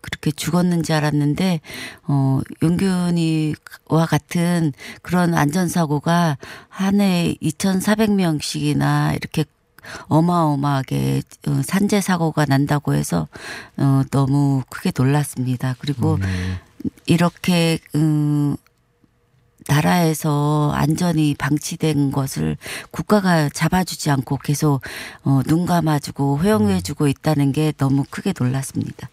[0.01, 1.61] 그렇게 죽었는지 알았는데
[2.07, 6.37] 어 용균이와 같은 그런 안전사고가
[6.69, 9.45] 한 해에 2,400명씩이나 이렇게
[10.07, 13.27] 어마어마하게 어, 산재 사고가 난다고 해서
[13.77, 15.75] 어 너무 크게 놀랐습니다.
[15.79, 16.17] 그리고
[17.05, 18.55] 이렇게 음
[19.67, 22.57] 나라에서 안전이 방치된 것을
[22.91, 24.81] 국가가 잡아주지 않고 계속
[25.23, 29.09] 어, 눈 감아주고 허용해주고 있다는 게 너무 크게 놀랐습니다.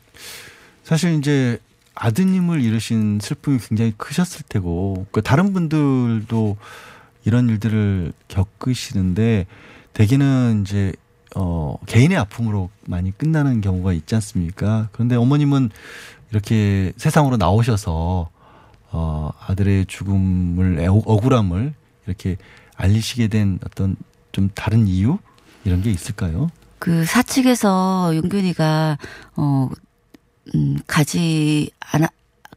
[0.90, 1.56] 사실 이제
[1.94, 6.56] 아드님을 잃으신 슬픔이 굉장히 크셨을 테고 그 다른 분들도
[7.24, 9.46] 이런 일들을 겪으시는데
[9.92, 10.92] 대개는 이제
[11.36, 14.88] 어 개인의 아픔으로 많이 끝나는 경우가 있지 않습니까?
[14.90, 15.70] 그런데 어머님은
[16.32, 18.28] 이렇게 세상으로 나오셔서
[18.90, 21.72] 어 아들의 죽음을 애- 억울함을
[22.06, 22.36] 이렇게
[22.74, 23.94] 알리시게 된 어떤
[24.32, 25.18] 좀 다른 이유
[25.64, 26.50] 이런 게 있을까요?
[26.80, 28.98] 그 사측에서 용균이가
[29.36, 29.68] 어
[30.54, 32.08] 음, 가지 않아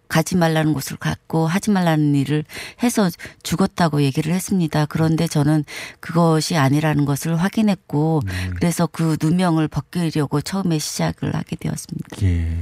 [0.10, 2.44] 가지 말라는 곳을 갔고 하지 말라는 일을
[2.84, 3.10] 해서
[3.42, 4.86] 죽었다고 얘기를 했습니다.
[4.86, 5.64] 그런데 저는
[6.02, 8.22] 그것이 아니라는 것을 확인했고
[8.56, 12.18] 그래서 그 누명을 벗기려고 처음에 시작을 하게 되었습니다.
[12.22, 12.56] 예.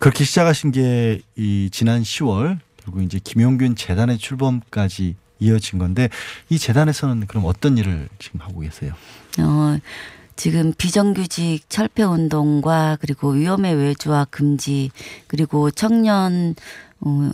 [0.00, 6.08] 그렇게 시작하신 게 이 지난 10월 결국 이제 김용균 재단의 출범까지 이어진 건데
[6.48, 8.92] 이 재단에서는 그럼 어떤 일을 지금 하고 계세요?
[9.38, 9.78] 어,
[10.36, 14.90] 지금 비정규직 철폐 운동과 그리고 위험의 외주화 금지
[15.26, 16.54] 그리고 청년
[17.00, 17.30] 어,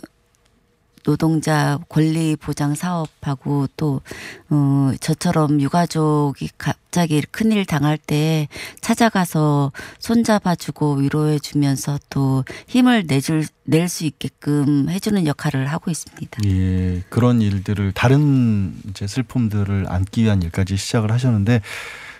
[1.03, 4.01] 노동자 권리 보장 사업하고 또
[4.49, 8.47] 어, 저처럼 유가족이 갑자기 큰일 당할 때
[8.81, 16.39] 찾아가서 손잡아주고 위로해주면서 또 힘을 내줄 낼 수 있게끔 해주는 역할을 하고 있습니다.
[16.45, 21.61] 예, 그런 일들을 다른 이제 슬픔들을 안기 위한 일까지 시작을 하셨는데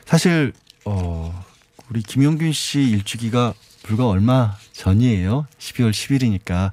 [0.06, 0.54] 사실
[0.92, 1.46] 어
[1.90, 5.46] 우리 김영균 씨 일주기가 불과 얼마 전이에요.
[5.60, 6.72] 12월 10일이니까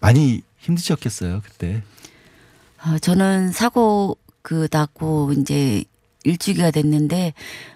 [0.00, 1.82] 많이 힘드셨겠어요 그때.
[2.86, 5.82] 어, 저는 사고 그 나고 이제
[6.24, 7.34] 일주기가 됐는데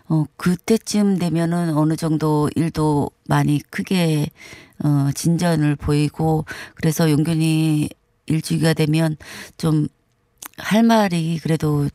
[0.08, 4.28] 어 그때쯤 되면은 어느 정도 일도 많이 크게
[4.84, 6.44] 어 진전을 보이고
[6.76, 7.88] 그래서 용균이
[8.26, 9.16] 일주기가 되면
[9.58, 9.88] 좀
[10.58, 11.88] 할 말이 그래도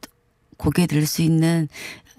[0.58, 1.68] 고개 들 수 있는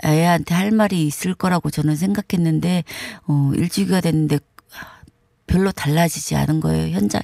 [0.05, 2.85] 애한테 할 말이 있을 거라고 저는 생각했는데
[3.27, 4.39] 어 일주기가 됐는데
[5.47, 6.95] 별로 달라지지 않은 거예요.
[6.97, 7.23] 현장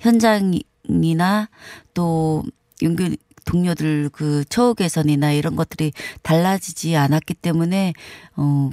[0.00, 1.48] 현장이나
[1.94, 2.42] 또
[2.82, 7.92] 용균 동료들 그 처우 개선이나 이런 것들이 달라지지 않았기 때문에
[8.36, 8.70] 어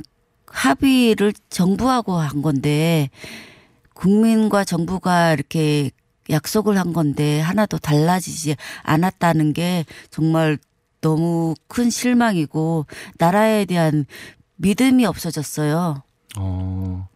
[0.47, 3.09] 합의를 정부하고 한 건데
[3.93, 5.91] 국민과 정부가 이렇게
[6.29, 10.57] 약속을 한 건데 하나도 달라지지 않았다는 게 정말
[11.03, 12.87] 너무 큰 실망이고
[13.19, 14.05] 나라에 대한
[14.55, 16.01] 믿음이 없어졌어요.
[16.37, 17.07] 어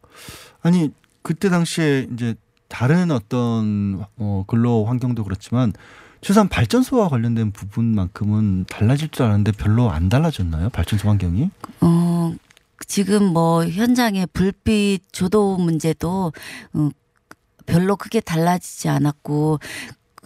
[0.61, 0.91] 아니
[1.23, 2.35] 그때 당시에 이제
[2.67, 5.73] 다른 어떤 어 근로 환경도 그렇지만
[6.21, 10.69] 최소한 발전소와 관련된 부분만큼은 달라질 줄 알았는데 별로 안 달라졌나요?
[10.69, 11.49] 발전소 환경이?
[11.81, 12.33] 어,
[12.87, 16.33] 지금 뭐 현장의 불빛 조도 문제도
[16.73, 16.89] 어,
[17.65, 19.59] 별로 크게 달라지지 않았고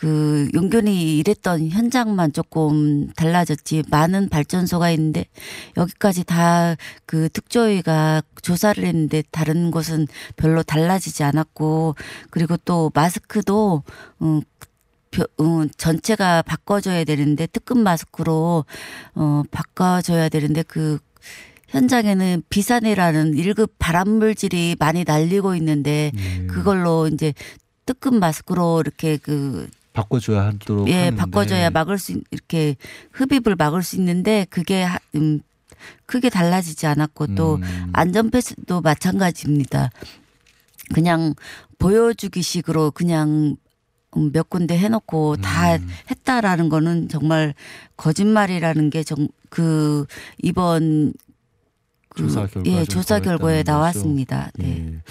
[0.01, 5.25] 그 용균이 일했던 현장만 조금 달라졌지 많은 발전소가 있는데
[5.77, 11.95] 여기까지 다 그 특조위가 조사를 했는데 다른 곳은 별로 달라지지 않았고
[12.31, 13.83] 그리고 또 마스크도
[14.23, 14.41] 음
[15.11, 18.65] 벼- 음, 전체가 바꿔줘야 되는데 특급 마스크로
[19.13, 20.97] 어 바꿔줘야 되는데 그
[21.67, 26.47] 현장에는 비산이라는 1급 발암물질이 많이 날리고 있는데 예.
[26.47, 27.33] 그걸로 이제
[27.85, 31.15] 특급 마스크로 이렇게 그 바꿔줘야 하도록 예, 하는데.
[31.17, 32.75] 바꿔줘야 막을 수 있- 이렇게
[33.12, 35.41] 흡입을 막을 수 있는데 그게 하- 음
[36.06, 37.89] 크게 달라지지 않았고 또 음.
[37.93, 39.89] 안전 패스도 마찬가지입니다.
[40.93, 41.34] 그냥
[41.80, 43.56] 보여주기식으로 그냥
[44.17, 45.88] 음, 몇 군데 해놓고 다 음.
[46.10, 47.54] 했다라는 거는 정말
[47.97, 50.06] 거짓말이라는 게 정 그
[50.41, 51.12] 이번
[52.08, 54.49] 그 조사 결과 예 조사 결과에 나왔습니다.
[54.56, 54.93] 네.
[54.93, 55.01] 예.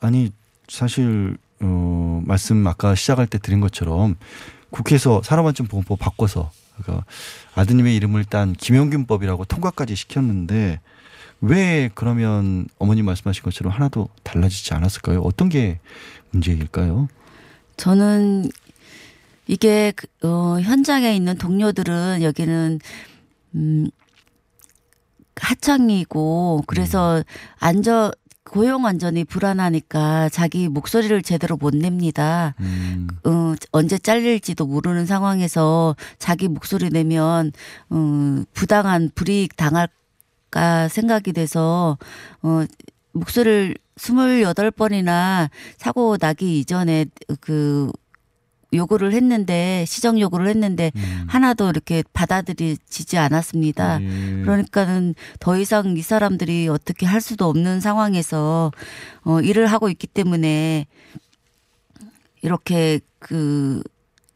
[0.00, 0.30] 아니
[0.68, 4.16] 사실 어 말씀 아까 시작할 때 드린 것처럼
[4.70, 7.04] 국회에서 산업안전보건법 바꿔서 그러니까
[7.54, 10.80] 아드님의 이름을 딴 김영균법이라고 통과까지 시켰는데
[11.40, 15.20] 왜 그러면 어머님 말씀하신 것처럼 하나도 달라지지 않았을까요?
[15.20, 15.80] 어떤 게
[16.30, 17.08] 문제일까요?
[17.76, 18.50] 저는
[19.46, 22.78] 이게 그, 어, 현장에 있는 동료들은 여기는
[23.54, 23.90] 음
[25.36, 27.22] 하청이고 그래서
[27.58, 28.12] 안전
[28.50, 32.56] 고용 안전이 불안하니까 자기 목소리를 제대로 못 냅니다.
[32.58, 37.52] 음, 어, 언제 잘릴지도 모르는 상황에서 자기 목소리 내면
[37.90, 41.96] 어, 부당한 불이익 당할까 생각이 돼서
[42.42, 42.64] 어,
[43.12, 47.06] 목소리를 28번이나 사고 나기 이전에
[47.40, 47.92] 그
[48.72, 51.24] 요구를 했는데 시정 요구를 했는데 음.
[51.28, 54.00] 하나도 이렇게 받아들이지 않았습니다.
[54.02, 54.42] 예.
[54.42, 58.70] 그러니까는 더 이상 이 사람들이 어떻게 할 수도 없는 상황에서
[59.24, 60.86] 어 일을 하고 있기 때문에
[62.42, 63.82] 이렇게 그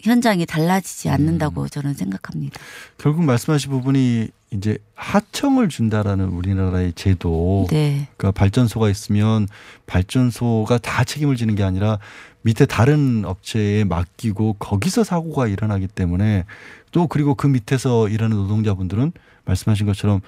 [0.01, 1.15] 현장이 달라지지 음.
[1.15, 2.61] 않는다고 저는 생각합니다.
[2.99, 8.09] 결국 말씀하신 부분이 이제 하청을 준다라는 우리나라의 제도 네.
[8.17, 9.49] 그러니까 발전소가 있으면
[9.87, 11.99] 발전소가 다 책임을 지는 게 아니라
[12.45, 16.45] 밑에 다른 업체에 맡기고 거기서 사고가 일어나기 때문에
[16.93, 19.13] 또 그리고 그 밑에서 일하는 노동자분들은
[19.47, 20.21] 말씀하신 것처럼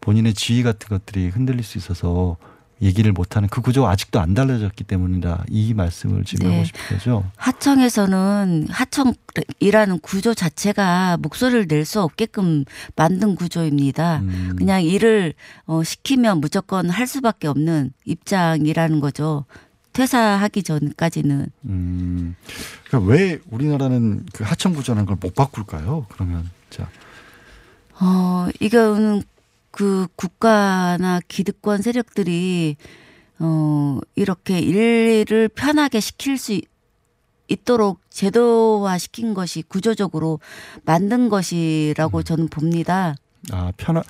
[0.00, 2.36] 본인의 지위 같은 것들이 흔들릴 수 있어서
[2.80, 6.54] 얘기를 못하는 그 구조가 아직도 안 달라졌기 때문이다 이 말씀을 지금 네.
[6.54, 7.24] 하고 싶은 거죠.
[7.36, 14.20] 하청에서는 하청이라는 구조 자체가 목소리를 낼 수 없게끔 만든 구조입니다.
[14.20, 14.54] 음.
[14.56, 15.34] 그냥 일을
[15.66, 19.44] 어, 시키면 무조건 할 수밖에 없는 입장이라는 거죠.
[19.98, 22.36] 퇴사하기 전까지는 음.
[22.86, 26.06] 그러니까 왜 우리나라는 그 하청 구조라는 걸 못 바꿀까요?
[26.08, 26.88] 그러면 자.
[28.00, 29.22] 어, 이거는
[29.72, 32.76] 그 국가나 기득권 세력들이
[33.40, 36.68] 어, 이렇게 일을 편하게 시킬 수 있-
[37.48, 40.38] 있도록 제도화 시킨 것이 구조적으로
[40.84, 43.16] 만든 것이라고 저는 봅니다.
[43.50, 44.02] 아, 편하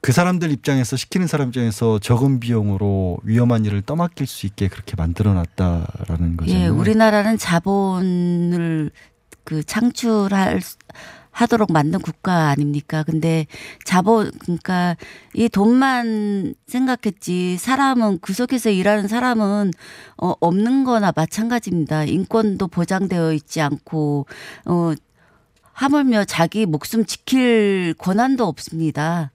[0.00, 5.34] 그 사람들 입장에서 시키는 사람 입장에서 적은 비용으로 위험한 일을 떠맡길 수 있게 그렇게 만들어
[5.34, 6.52] 놨다라는 거죠.
[6.52, 8.90] 예, 우리나라는 자본을
[9.44, 10.76] 그 창출할 수-
[11.30, 13.04] 하도록 만든 국가 아닙니까?
[13.04, 13.46] 근데
[13.84, 14.96] 자본 그러니까
[15.34, 19.70] 이 돈만 생각했지 사람은 그 속에서 일하는 사람은
[20.16, 22.04] 어 없는 거나 마찬가지입니다.
[22.04, 24.26] 인권도 보장되어 있지 않고
[24.64, 24.92] 어
[25.72, 29.30] 하물며 자기 목숨 지킬 권한도 없습니다.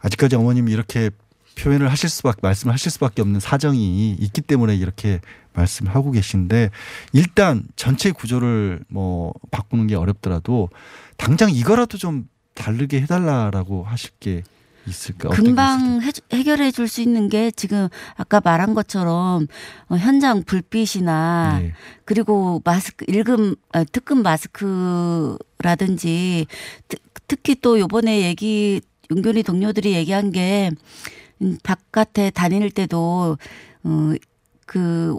[0.00, 1.10] 아직까지 어머님이 이렇게
[1.56, 5.20] 표현을 하실 수밖에 말씀을 하실 수밖에 없는 사정이 있기 때문에 이렇게
[5.52, 6.70] 말씀을 하고 계신데
[7.12, 10.68] 일단 전체 구조를 뭐 바꾸는 게 어렵더라도
[11.16, 14.42] 당장 이거라도 좀 다르게 해달라라고 하실 게
[14.86, 15.30] 있을까?
[15.30, 19.46] 금방 해, 해결해 줄 수 있는 게 지금 아까 말한 것처럼
[19.88, 21.72] 어, 현장 불빛이나 네.
[22.04, 24.18] 그리고 마스크 일금 아, 특급
[25.58, 26.46] 마스크라든지
[26.88, 28.82] 특, 특히 또 요번에 얘기
[29.14, 30.70] 윤교리 동료들이 얘기한 게
[31.42, 33.36] 음, 바깥에 다닐 때도
[33.84, 35.18] 어그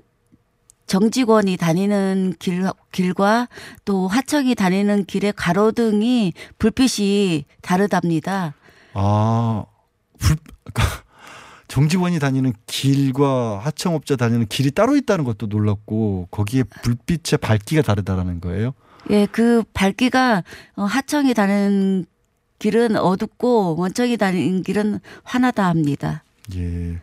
[0.88, 3.48] 정직원이 다니는 길, 길과
[3.86, 8.54] 또 하청이 다니는 길의 가로등이 불빛이 다르답니다.
[8.94, 9.66] 아,
[10.20, 10.38] 불,
[11.68, 18.74] 정직원이 다니는 길과 하청업자 다니는 길이 따로 있다는 것도 놀랍고 거기에 불빛의 밝기가 다르다라는 거예요.
[19.10, 20.44] 예, 그 밝기가
[20.76, 22.06] 어, 하청이 다니는
[22.60, 26.24] 길은 어둡고 원청이 다니는 길은 환하다 합니다.
[26.56, 27.00] 예.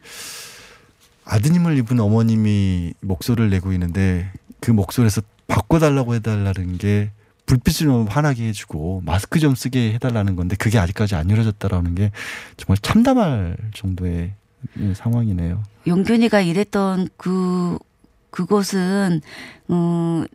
[1.24, 7.10] 아드님을 입은 어머님이 목소리를 내고 있는데 그 목소리에서 바꿔달라고 해달라는 게
[7.46, 12.10] 불빛을 좀 환하게 해주고 마스크 좀 쓰게 해달라는 건데 그게 아직까지 안 이루어졌다라는 게
[12.56, 14.32] 정말 참담할 정도의
[14.94, 15.62] 상황이네요.
[15.86, 17.78] 용균이가 일했던 그
[18.30, 19.20] 그곳은
[19.70, 20.26] 음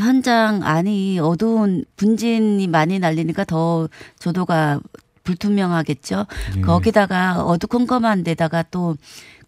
[0.00, 4.80] 현장 안이 어두운 분진이 많이 날리니까 더 조도가
[5.22, 6.26] 불투명하겠죠.
[6.56, 6.60] 예.
[6.62, 8.96] 거기다가 어두컴컴한 데다가 또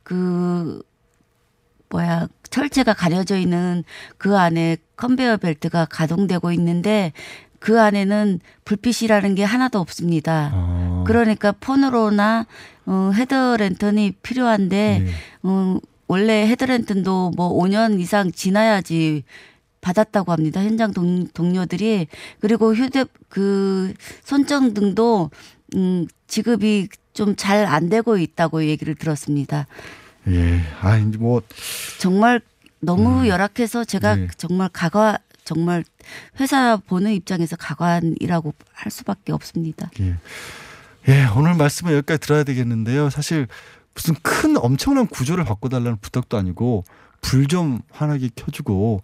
[0.03, 0.83] 그
[1.91, 3.85] 뭐야 철제가 가려져 있는
[4.19, 7.13] 그 안에 컨베이어 벨트가 가동되고 있는데
[7.59, 10.51] 그 안에는 불빛이라는 게 하나도 없습니다.
[10.53, 12.47] 아, 그러니까 폰으로나
[12.87, 15.13] 어, 헤드랜턴이 필요한데 예.
[15.45, 19.25] 어, 원래 헤드랜턴도 뭐 5년 이상 지나야지
[19.93, 20.63] 받았다고 합니다.
[20.63, 22.07] 현장 동, 동료들이
[22.41, 23.93] 그리고 휴대 그
[24.25, 25.31] 손전등도
[25.75, 29.67] 음 지급이 좀 잘 안 되고 있다고 얘기를 들었습니다.
[30.29, 30.61] 예.
[30.81, 31.43] 아, 이제 뭐
[31.99, 32.41] 정말
[32.81, 34.29] 너무 열악해서 제가 네.
[34.39, 35.85] 정말 가관 정말
[36.41, 39.91] 회사 보는 입장에서 가관이라고 할 수밖에 없습니다.
[40.01, 40.15] 예.
[41.09, 43.11] 예, 오늘 말씀은 여기까지 들어야 되겠는데요.
[43.11, 43.47] 사실
[43.95, 46.85] 무슨 큰 엄청난 구조를 바꿔달라는 부탁도 아니고
[47.21, 49.03] 불 좀 환하게 켜주고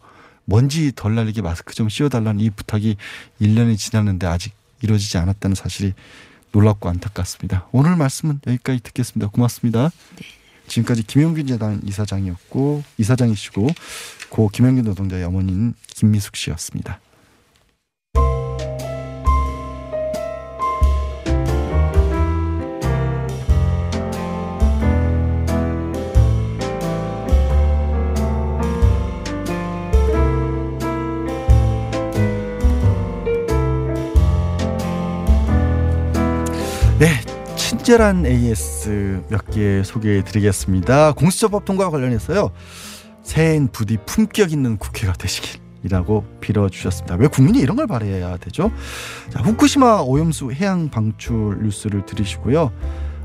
[0.51, 2.97] 먼지 덜 날리게 마스크 좀 씌워달라는 이 부탁이
[3.39, 5.93] 1년이 지났는데 아직 이루어지지 않았다는 사실이
[6.53, 7.69] 놀랍고 안타깝습니다.
[7.71, 9.31] 오늘 말씀은 여기까지 듣겠습니다.
[9.31, 9.91] 고맙습니다.
[10.67, 13.67] 지금까지 김영균 재단 이사장이었고 이사장이시고
[14.31, 16.99] 고 김영균 노동자의 어머니인 김미숙 씨였습니다.
[36.99, 37.09] 네,
[37.57, 41.13] 친절한 AS 몇 개 소개해 드리겠습니다.
[41.13, 42.51] 공수처법 통과와 관련해서요.
[43.23, 47.15] 새해엔 부디 품격 있는 국회가 되시길 이라고 빌어주셨습니다.
[47.17, 48.73] 왜 국민이 이런 걸 바라야 되죠?
[49.31, 52.73] 자, 후쿠시마 오염수 해양 방출 뉴스를 들으시고요.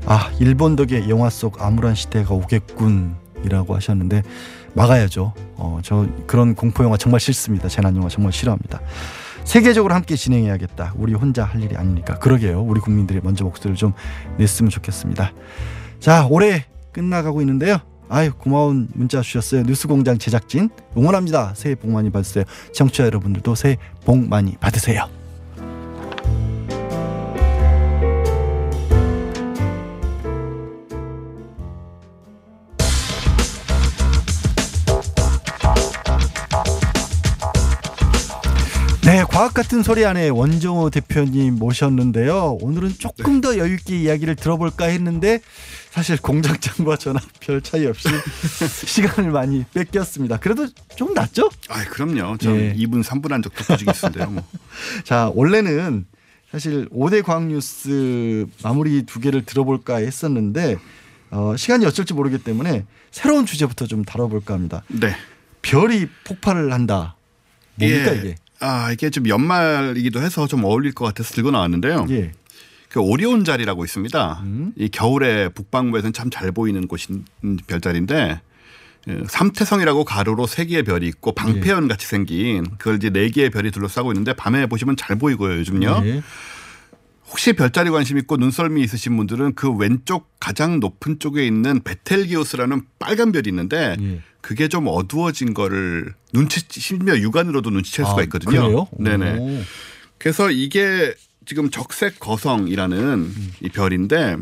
[0.06, 4.22] 아, 일본 덕에 영화 속 암울한 시대가 오겠군 이라고 하셨는데
[4.74, 5.32] 막아야죠.
[5.56, 7.68] 어, 저 그런 공포 영화 정말 싫습니다.
[7.68, 8.80] 재난 영화 정말 싫어합니다.
[9.44, 10.94] 세계적으로 함께 진행해야겠다.
[10.96, 12.18] 우리 혼자 할 일이 아니니까.
[12.18, 12.62] 그러게요.
[12.62, 13.92] 우리 국민들이 먼저 목소리를 좀
[14.38, 15.32] 냈으면 좋겠습니다.
[16.00, 17.78] 자, 올해 끝나가고 있는데요.
[18.08, 19.62] 아유, 고마운 문자 주셨어요.
[19.62, 21.54] 뉴스공장 제작진 응원합니다.
[21.54, 22.44] 새해 복 많이 받으세요.
[22.72, 25.08] 청취자 여러분들도 새해 복 많이 받으세요.
[39.14, 42.58] 네, 과학 같은 소리 안에 원정호 대표님 모셨는데요.
[42.60, 45.40] 오늘은 조금 더 여유 있게 이야기를 들어볼까 했는데
[45.92, 48.08] 사실 공장장과 저나 별 차이 없이
[48.88, 50.38] 시간을 많이 뺏겼습니다.
[50.38, 51.48] 그래도 좀 낫죠?
[51.68, 52.38] 아, 그럼요.
[52.38, 52.74] 전 예.
[52.74, 54.30] 2분 3분 한 적도 있는데요.
[54.30, 54.42] 뭐.
[55.04, 56.06] 자, 원래는
[56.50, 60.76] 사실 5대 과학 뉴스 마무리 두 개를 들어볼까 했었는데
[61.30, 64.82] 어, 시간이 어쩔지 모르기 때문에 새로운 주제부터 좀 다뤄볼까 합니다.
[64.88, 65.14] 네.
[65.62, 67.14] 별이 폭발을 한다.
[67.76, 68.18] 뭡니까 예.
[68.18, 68.34] 이게?
[68.64, 72.06] 아, 이게 좀 연말이기도 해서 좀 어울릴 것 같아서 들고 나왔는데요.
[72.10, 72.32] 예.
[72.88, 74.40] 그 오리온 자리라고 있습니다.
[74.44, 74.72] 음.
[74.76, 77.24] 이 겨울에 북방부에서는 참 잘 보이는 곳인
[77.66, 78.40] 별자리인데
[79.08, 83.70] 예, 삼태성이라고 가로로 세 개의 별이 있고 방패연 같이 생긴 그걸 이제 네 개의 별이
[83.70, 86.02] 둘러싸고 있는데 밤에 보시면 잘 보이고요 요즘요.
[86.06, 86.22] 예.
[87.28, 93.32] 혹시 별자리 관심 있고 눈썰미 있으신 분들은 그 왼쪽 가장 높은 쪽에 있는 베텔기우스라는 빨간
[93.32, 94.20] 별이 있는데 예.
[94.40, 98.60] 그게 좀 어두워진 거를 눈치 심지어 육안으로도 눈치챌 수가 아, 있거든요.
[98.60, 98.88] 그래요?
[98.98, 99.38] 네네.
[99.38, 99.62] 오.
[100.18, 101.14] 그래서 이게
[101.46, 104.36] 지금 적색 거성이라는 이 별인데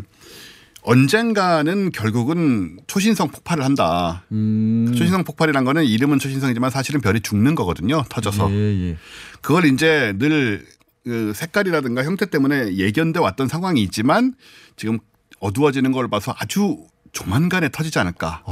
[0.82, 4.24] 언젠가는 결국은 초신성 폭발을 한다.
[4.32, 4.92] 음.
[4.96, 8.04] 초신성 폭발이란 거는 이름은 초신성이지만 사실은 별이 죽는 거거든요.
[8.08, 8.50] 터져서.
[8.50, 8.96] 예, 예.
[9.40, 10.66] 그걸 이제 늘
[11.04, 14.34] 그 색깔이라든가 형태 때문에 예견돼 왔던 상황이 있지만
[14.76, 14.98] 지금
[15.40, 18.42] 어두워지는 걸 봐서 아주 조만간에 터지지 않을까.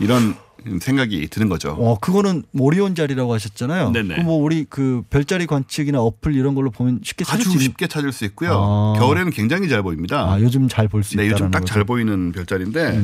[0.00, 0.34] 이런
[0.80, 1.72] 생각이 드는 거죠.
[1.78, 3.90] 어, 그거는 오리온 자리라고 하셨잖아요.
[3.90, 4.16] 네네.
[4.16, 8.12] 그뭐 우리 그 별자리 관측이나 어플 이런 걸로 보면 쉽게 찾을 아주 수 쉽게 찾을
[8.12, 8.52] 수 있고요.
[8.54, 8.98] 아.
[8.98, 10.32] 겨울에는 굉장히 잘 보입니다.
[10.32, 12.98] 아, 요즘 잘 볼수 네, 있다는 요즘 딱 잘 보이는 별자리인데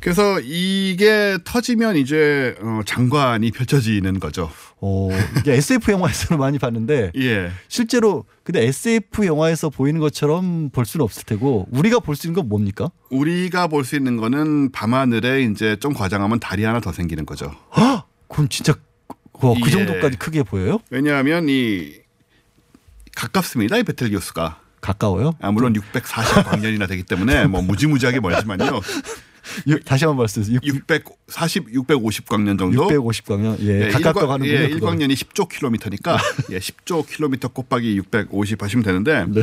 [0.00, 4.50] 그래서 이게 터지면 이제 어, 장관이 펼쳐지는 거죠.
[4.80, 7.50] 어, 이게 SF 영화에서는 많이 봤는데 예.
[7.66, 12.48] 실제로 근데 SF 영화에서 보이는 것처럼 볼 수는 없을 테고 우리가 볼 수 있는 건
[12.48, 12.90] 뭡니까?
[13.10, 17.52] 우리가 볼 수 있는 거는 밤하늘에 이제 좀 과장하면 달이 하나 더 생기는 거죠.
[17.76, 18.06] 헉!
[18.28, 18.74] 그럼 진짜
[19.32, 19.70] 그, 그 예.
[19.70, 20.78] 정도까지 크게 보여요?
[20.90, 21.92] 왜냐하면 이
[23.16, 23.76] 가깝습니다.
[23.78, 24.60] 이 베텔기우스가.
[24.80, 25.32] 가까워요?
[25.40, 28.80] 아, 물론 640광년이나 되기 때문에 뭐 무지무지하게 멀지만요.
[29.68, 30.60] 유- 다시 한번 말씀해 주세요.
[30.62, 32.88] 640, 650광년 정도.
[32.88, 33.58] 650광년.
[33.60, 34.52] 예, 가깝다고 하는군요.
[34.58, 34.90] 예, 그거.
[34.90, 36.18] 1광년이 10조 킬로미터니까
[36.52, 39.42] 예, 10조 킬로미터 곱하기 650 하시면 되는데 네.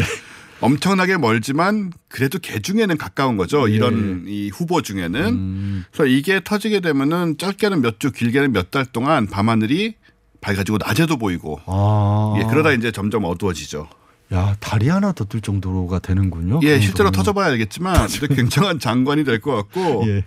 [0.62, 3.70] 엄청나게 멀지만 그래도 개 중에는 가까운 거죠.
[3.70, 3.74] 예.
[3.74, 5.22] 이런 이 후보 중에는.
[5.28, 5.86] 음.
[5.92, 9.96] 그래서 이게 터지게 되면은 짧게는 몇 주, 길게는 몇 달 동안 밤하늘이
[10.42, 12.36] 밝아지고 낮에도 보이고 아.
[12.40, 13.88] 예, 그러다 이제 점점 어두워지죠.
[14.36, 16.60] 야, 다리 하나 더 뜰 정도가 되는군요.
[16.64, 17.10] 예, 그 실제로.
[17.12, 20.24] 터져봐야 알겠지만 굉장한 장관이 될 것 같고 예.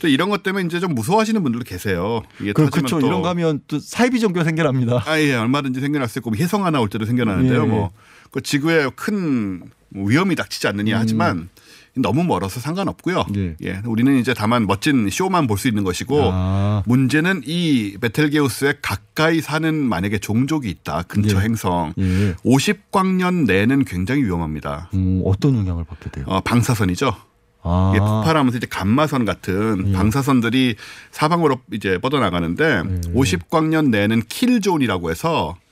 [0.00, 2.22] 또 이런 것 때문에 이제 좀 무서워하시는 분들도 계세요.
[2.40, 2.98] 이게 그, 그렇죠.
[3.00, 5.02] 또 이런 거 하면 또 사이비 종교 생겨납니다.
[5.06, 7.62] 아, 예, 얼마든지 생겨날 수 있고 뭐 혜성 하나 올 때도 생겨나는데요.
[7.64, 7.66] 예.
[7.66, 7.90] 뭐,
[8.30, 11.48] 그 지구에 큰 위험이 닥치지 않느냐 하지만
[11.96, 13.24] 너무 멀어서 상관없고요.
[13.36, 13.56] 음.
[13.62, 13.66] 예.
[13.68, 13.80] 예.
[13.84, 16.82] 우리는 이제 다만 멋진 쇼만 볼 수 있는 것이고 아.
[16.86, 21.02] 문제는 이 베텔게우스에 가까이 사는 만약에 종족이 있다.
[21.02, 21.42] 근처 예.
[21.42, 21.92] 행성.
[21.98, 22.34] 예.
[22.44, 24.88] 50광년 내는 굉장히 위험합니다.
[24.94, 26.24] 음, 어떤 영향을 받게 돼요?
[26.28, 27.14] 어, 방사선이죠.
[27.62, 27.92] 아.
[27.94, 29.92] 이게 폭발하면서 이제 감마선 같은 예.
[29.92, 30.76] 방사선들이
[31.10, 33.12] 사방으로 이제 뻗어나가는데 예.
[33.12, 35.69] 50광년 내는 킬존이라고 해서 예,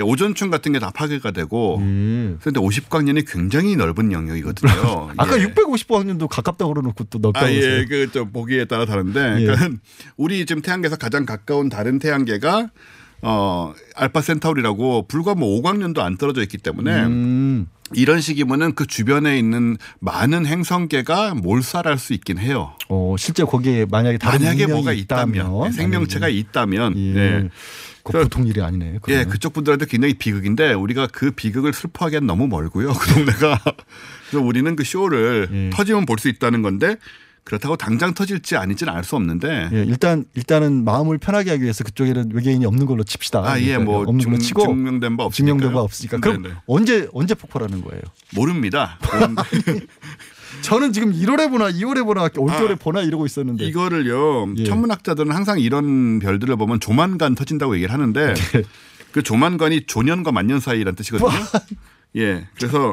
[0.00, 2.36] 오존층 같은 게 다 파괴가 되고 예.
[2.40, 5.10] 그런데 50광년이 굉장히 넓은 영역이거든요.
[5.18, 5.46] 아까 예.
[5.46, 7.84] 650광년도 가깝다고 그러놓고 또 넓다고 아, 예.
[7.84, 9.44] 그좀 보기에 따라 다른데, 예.
[9.44, 9.70] 그러니까
[10.16, 12.70] 우리 지금 태양계에서 가장 가까운 다른 태양계가
[13.22, 17.66] 어 알파 센타우리라고 불과 뭐 5광년도 안 떨어져 있기 때문에 음.
[17.94, 22.72] 이런 식이면은 그 주변에 있는 많은 행성계가 몰살할 수 있긴 해요.
[22.88, 26.28] 어, 실제 거기에 만약에 다른 만약에 뭐가 있다면, 있다면 네, 생명체가.
[26.28, 27.16] 있다면 예.
[27.16, 27.48] 예.
[28.02, 28.94] 그 보통 일이 아니네.
[28.94, 29.28] 예, 그러면.
[29.28, 32.92] 그쪽 분들한테 굉장히 비극인데 우리가 그 비극을 슬퍼하기엔 너무 멀고요.
[32.94, 33.60] 그 동네가.
[34.30, 35.70] 그래서 우리는 그 쇼를 예.
[35.70, 36.96] 터지면 볼 수 있다는 건데
[37.44, 42.30] 그렇다고 당장 터질지 아닌지는 알 수 없는데 예, 일단 일단은 마음을 편하게 하기 위해서 그쪽에는
[42.32, 43.40] 외계인이 없는 걸로 칩시다.
[43.44, 45.50] 아, 예, 그러니까 뭐 없는 걸로 증- 치고 증명된 바 없으니까요.
[45.56, 46.18] 증명된 바 없으니까.
[46.18, 46.54] 그럼 네네.
[46.66, 48.00] 언제 언제 폭발하는 거예요?
[48.34, 48.98] 모릅니다.
[50.62, 53.64] 저는 지금 1월에 보나 2월에 보나 올겨울에 아, 보나 이러고 있었는데.
[53.64, 54.54] 이거를요.
[54.58, 54.64] 예.
[54.64, 58.62] 천문학자들은 항상 이런 별들을 보면 조만간 터진다고 얘기를 하는데 네.
[59.10, 61.30] 그 조만간이 조년과 만년 사이라는 뜻이거든요.
[62.16, 62.46] 예.
[62.56, 62.92] 그래서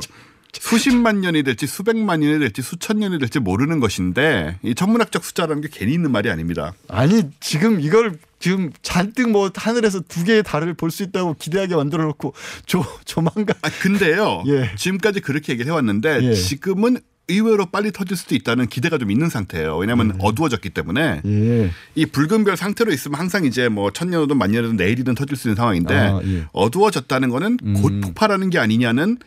[0.53, 5.69] 수십만 년이 될지 수백만 년이 될지 수천 년이 될지 모르는 것인데 이 천문학적 숫자라는 게
[5.71, 6.73] 괜히 있는 말이 아닙니다.
[6.87, 12.03] 아니 지금 이걸 지금 잔뜩 뭐 하늘에서 두 개의 달을 볼 수 있다고 기대하게 만들어
[12.05, 12.33] 놓고
[12.65, 14.43] 조 조만간 아 근데요.
[14.49, 14.71] 예.
[14.75, 16.33] 지금까지 그렇게 얘기를 해왔는데 예.
[16.33, 16.97] 지금은
[17.31, 19.77] 의외로 빨리 터질 수도 있다는 기대가 좀 있는 상태예요.
[19.77, 21.71] 왜냐하면 어두워졌기 때문에 예.
[21.93, 25.93] 이 붉은 별 상태로 있으면 항상 이제 뭐 천년이든 만년이든 내일이든 터질 수 있는 상황인데
[25.95, 26.45] 아, 예.
[26.53, 28.01] 어두워졌다는 거는 곧 음.
[28.01, 29.17] 폭발하는 게 아니냐는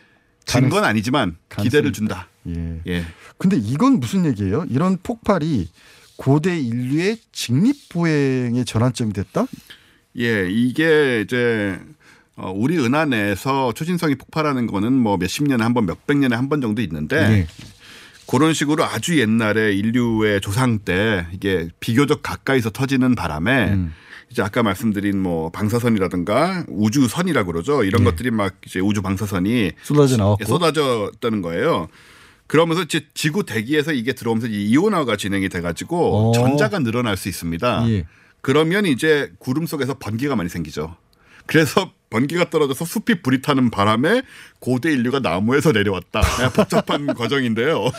[0.45, 2.27] 증거는 아니지만 가능성이 기대를 준다.
[2.47, 2.81] 예.
[2.87, 3.05] 예.
[3.37, 4.65] 근데 이건 무슨 얘기예요?
[4.69, 5.69] 이런 폭발이
[6.15, 9.45] 고대 인류의 직립 보행의 전환점이 됐다?
[10.19, 11.79] 예, 이게 이제
[12.35, 16.49] 어, 우리 은하 내에서 초신성이 폭발하는 거는 뭐 몇십 년에 한 번, 몇백 년에 한
[16.49, 17.47] 번 정도 있는데 예.
[18.27, 23.93] 그런 식으로 아주 옛날에 인류의 조상 때 이게 비교적 가까이서 터지는 바람에 음.
[24.33, 27.83] 이제 아까 말씀드린 뭐 방사선이라든가 우주선이라 그러죠.
[27.83, 28.05] 이런 예.
[28.05, 30.43] 것들이 막 이제 우주 방사선이 쏟아져 나왔고.
[30.45, 31.87] 쏟아졌다는 거예요.
[32.47, 36.31] 그러면서 이제 지구 대기에서 이게 들어오면서 이 이온화가 진행이 돼가지고 어.
[36.33, 37.89] 전자가 늘어날 수 있습니다.
[37.89, 38.05] 예.
[38.41, 40.95] 그러면 이제 구름 속에서 번개가 많이 생기죠.
[41.45, 44.21] 그래서 번개가 떨어져서 숲이 불이 타는 바람에
[44.59, 46.21] 고대 인류가 나무에서 내려왔다.
[46.21, 47.89] 네, 복잡한 과정인데요.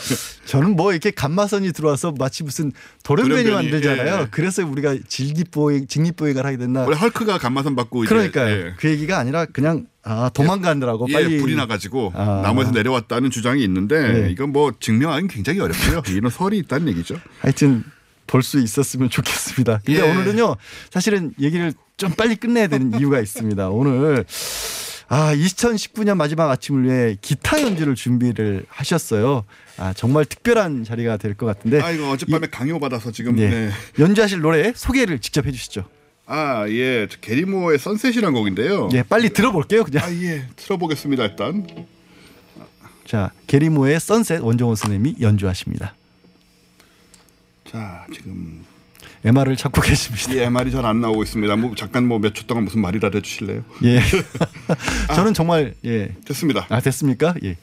[0.45, 2.71] 저는 뭐 이렇게 감마선이 들어와서 마치 무슨
[3.03, 4.21] 돌연변이, 만들잖아요.
[4.21, 4.27] 예.
[4.31, 6.83] 그래서 우리가 직립보행, 직립보행을 하게 됐나.
[6.83, 8.49] 원래 헐크가 감마선 받고 이제 그러니까요.
[8.55, 8.73] 예.
[8.77, 12.39] 그 얘기가 아니라 그냥 아 도망가느라고 예, 빨리 불이 나가지고 아.
[12.41, 14.31] 나무에서 내려왔다는 주장이 있는데 네.
[14.31, 16.03] 이건 뭐 증명하기 굉장히 어렵고요.
[16.15, 17.19] 이런 설이 있다는 얘기죠.
[17.41, 17.83] 하여튼
[18.27, 19.81] 볼 수 있었으면 좋겠습니다.
[19.85, 20.09] 근데 예.
[20.11, 20.55] 오늘은요
[20.91, 23.69] 사실은 얘기를 좀 빨리 끝내야 되는 이유가 있습니다.
[23.69, 24.25] 오늘
[25.07, 29.43] 아 2019년 마지막 아침을 위해 기타 연주를 준비를 하셨어요.
[29.77, 33.49] 아 정말 특별한 자리가 될 것 같은데 아 이거 어젯밤에 강요 받아서 지금 네.
[33.49, 33.71] 네.
[33.99, 35.85] 연주하실 노래 소개를 직접 해주시죠.
[36.27, 38.89] 아 예, 저 게리모어의 선셋이라는 곡인데요.
[38.93, 39.83] 예, 빨리 들어볼게요.
[39.83, 40.03] 그냥.
[40.05, 41.67] 아 예, 틀어보겠습니다 일단.
[43.05, 45.93] 자 게리모의 선셋 원종호 선생님이 연주하십니다.
[47.75, 48.63] 자 지금
[49.25, 50.33] MR을 찾고 계십니다.
[50.35, 51.57] 예, 말이 잘 안 나오고 있습니다.
[51.57, 53.65] 뭐 잠깐 뭐 몇 초 동안 무슨 말이라도 해주실래요?
[53.83, 53.99] 예.
[55.13, 56.67] 저는 정말 예 됐습니다.
[56.69, 57.35] 아 됐습니까?
[57.43, 57.57] 예.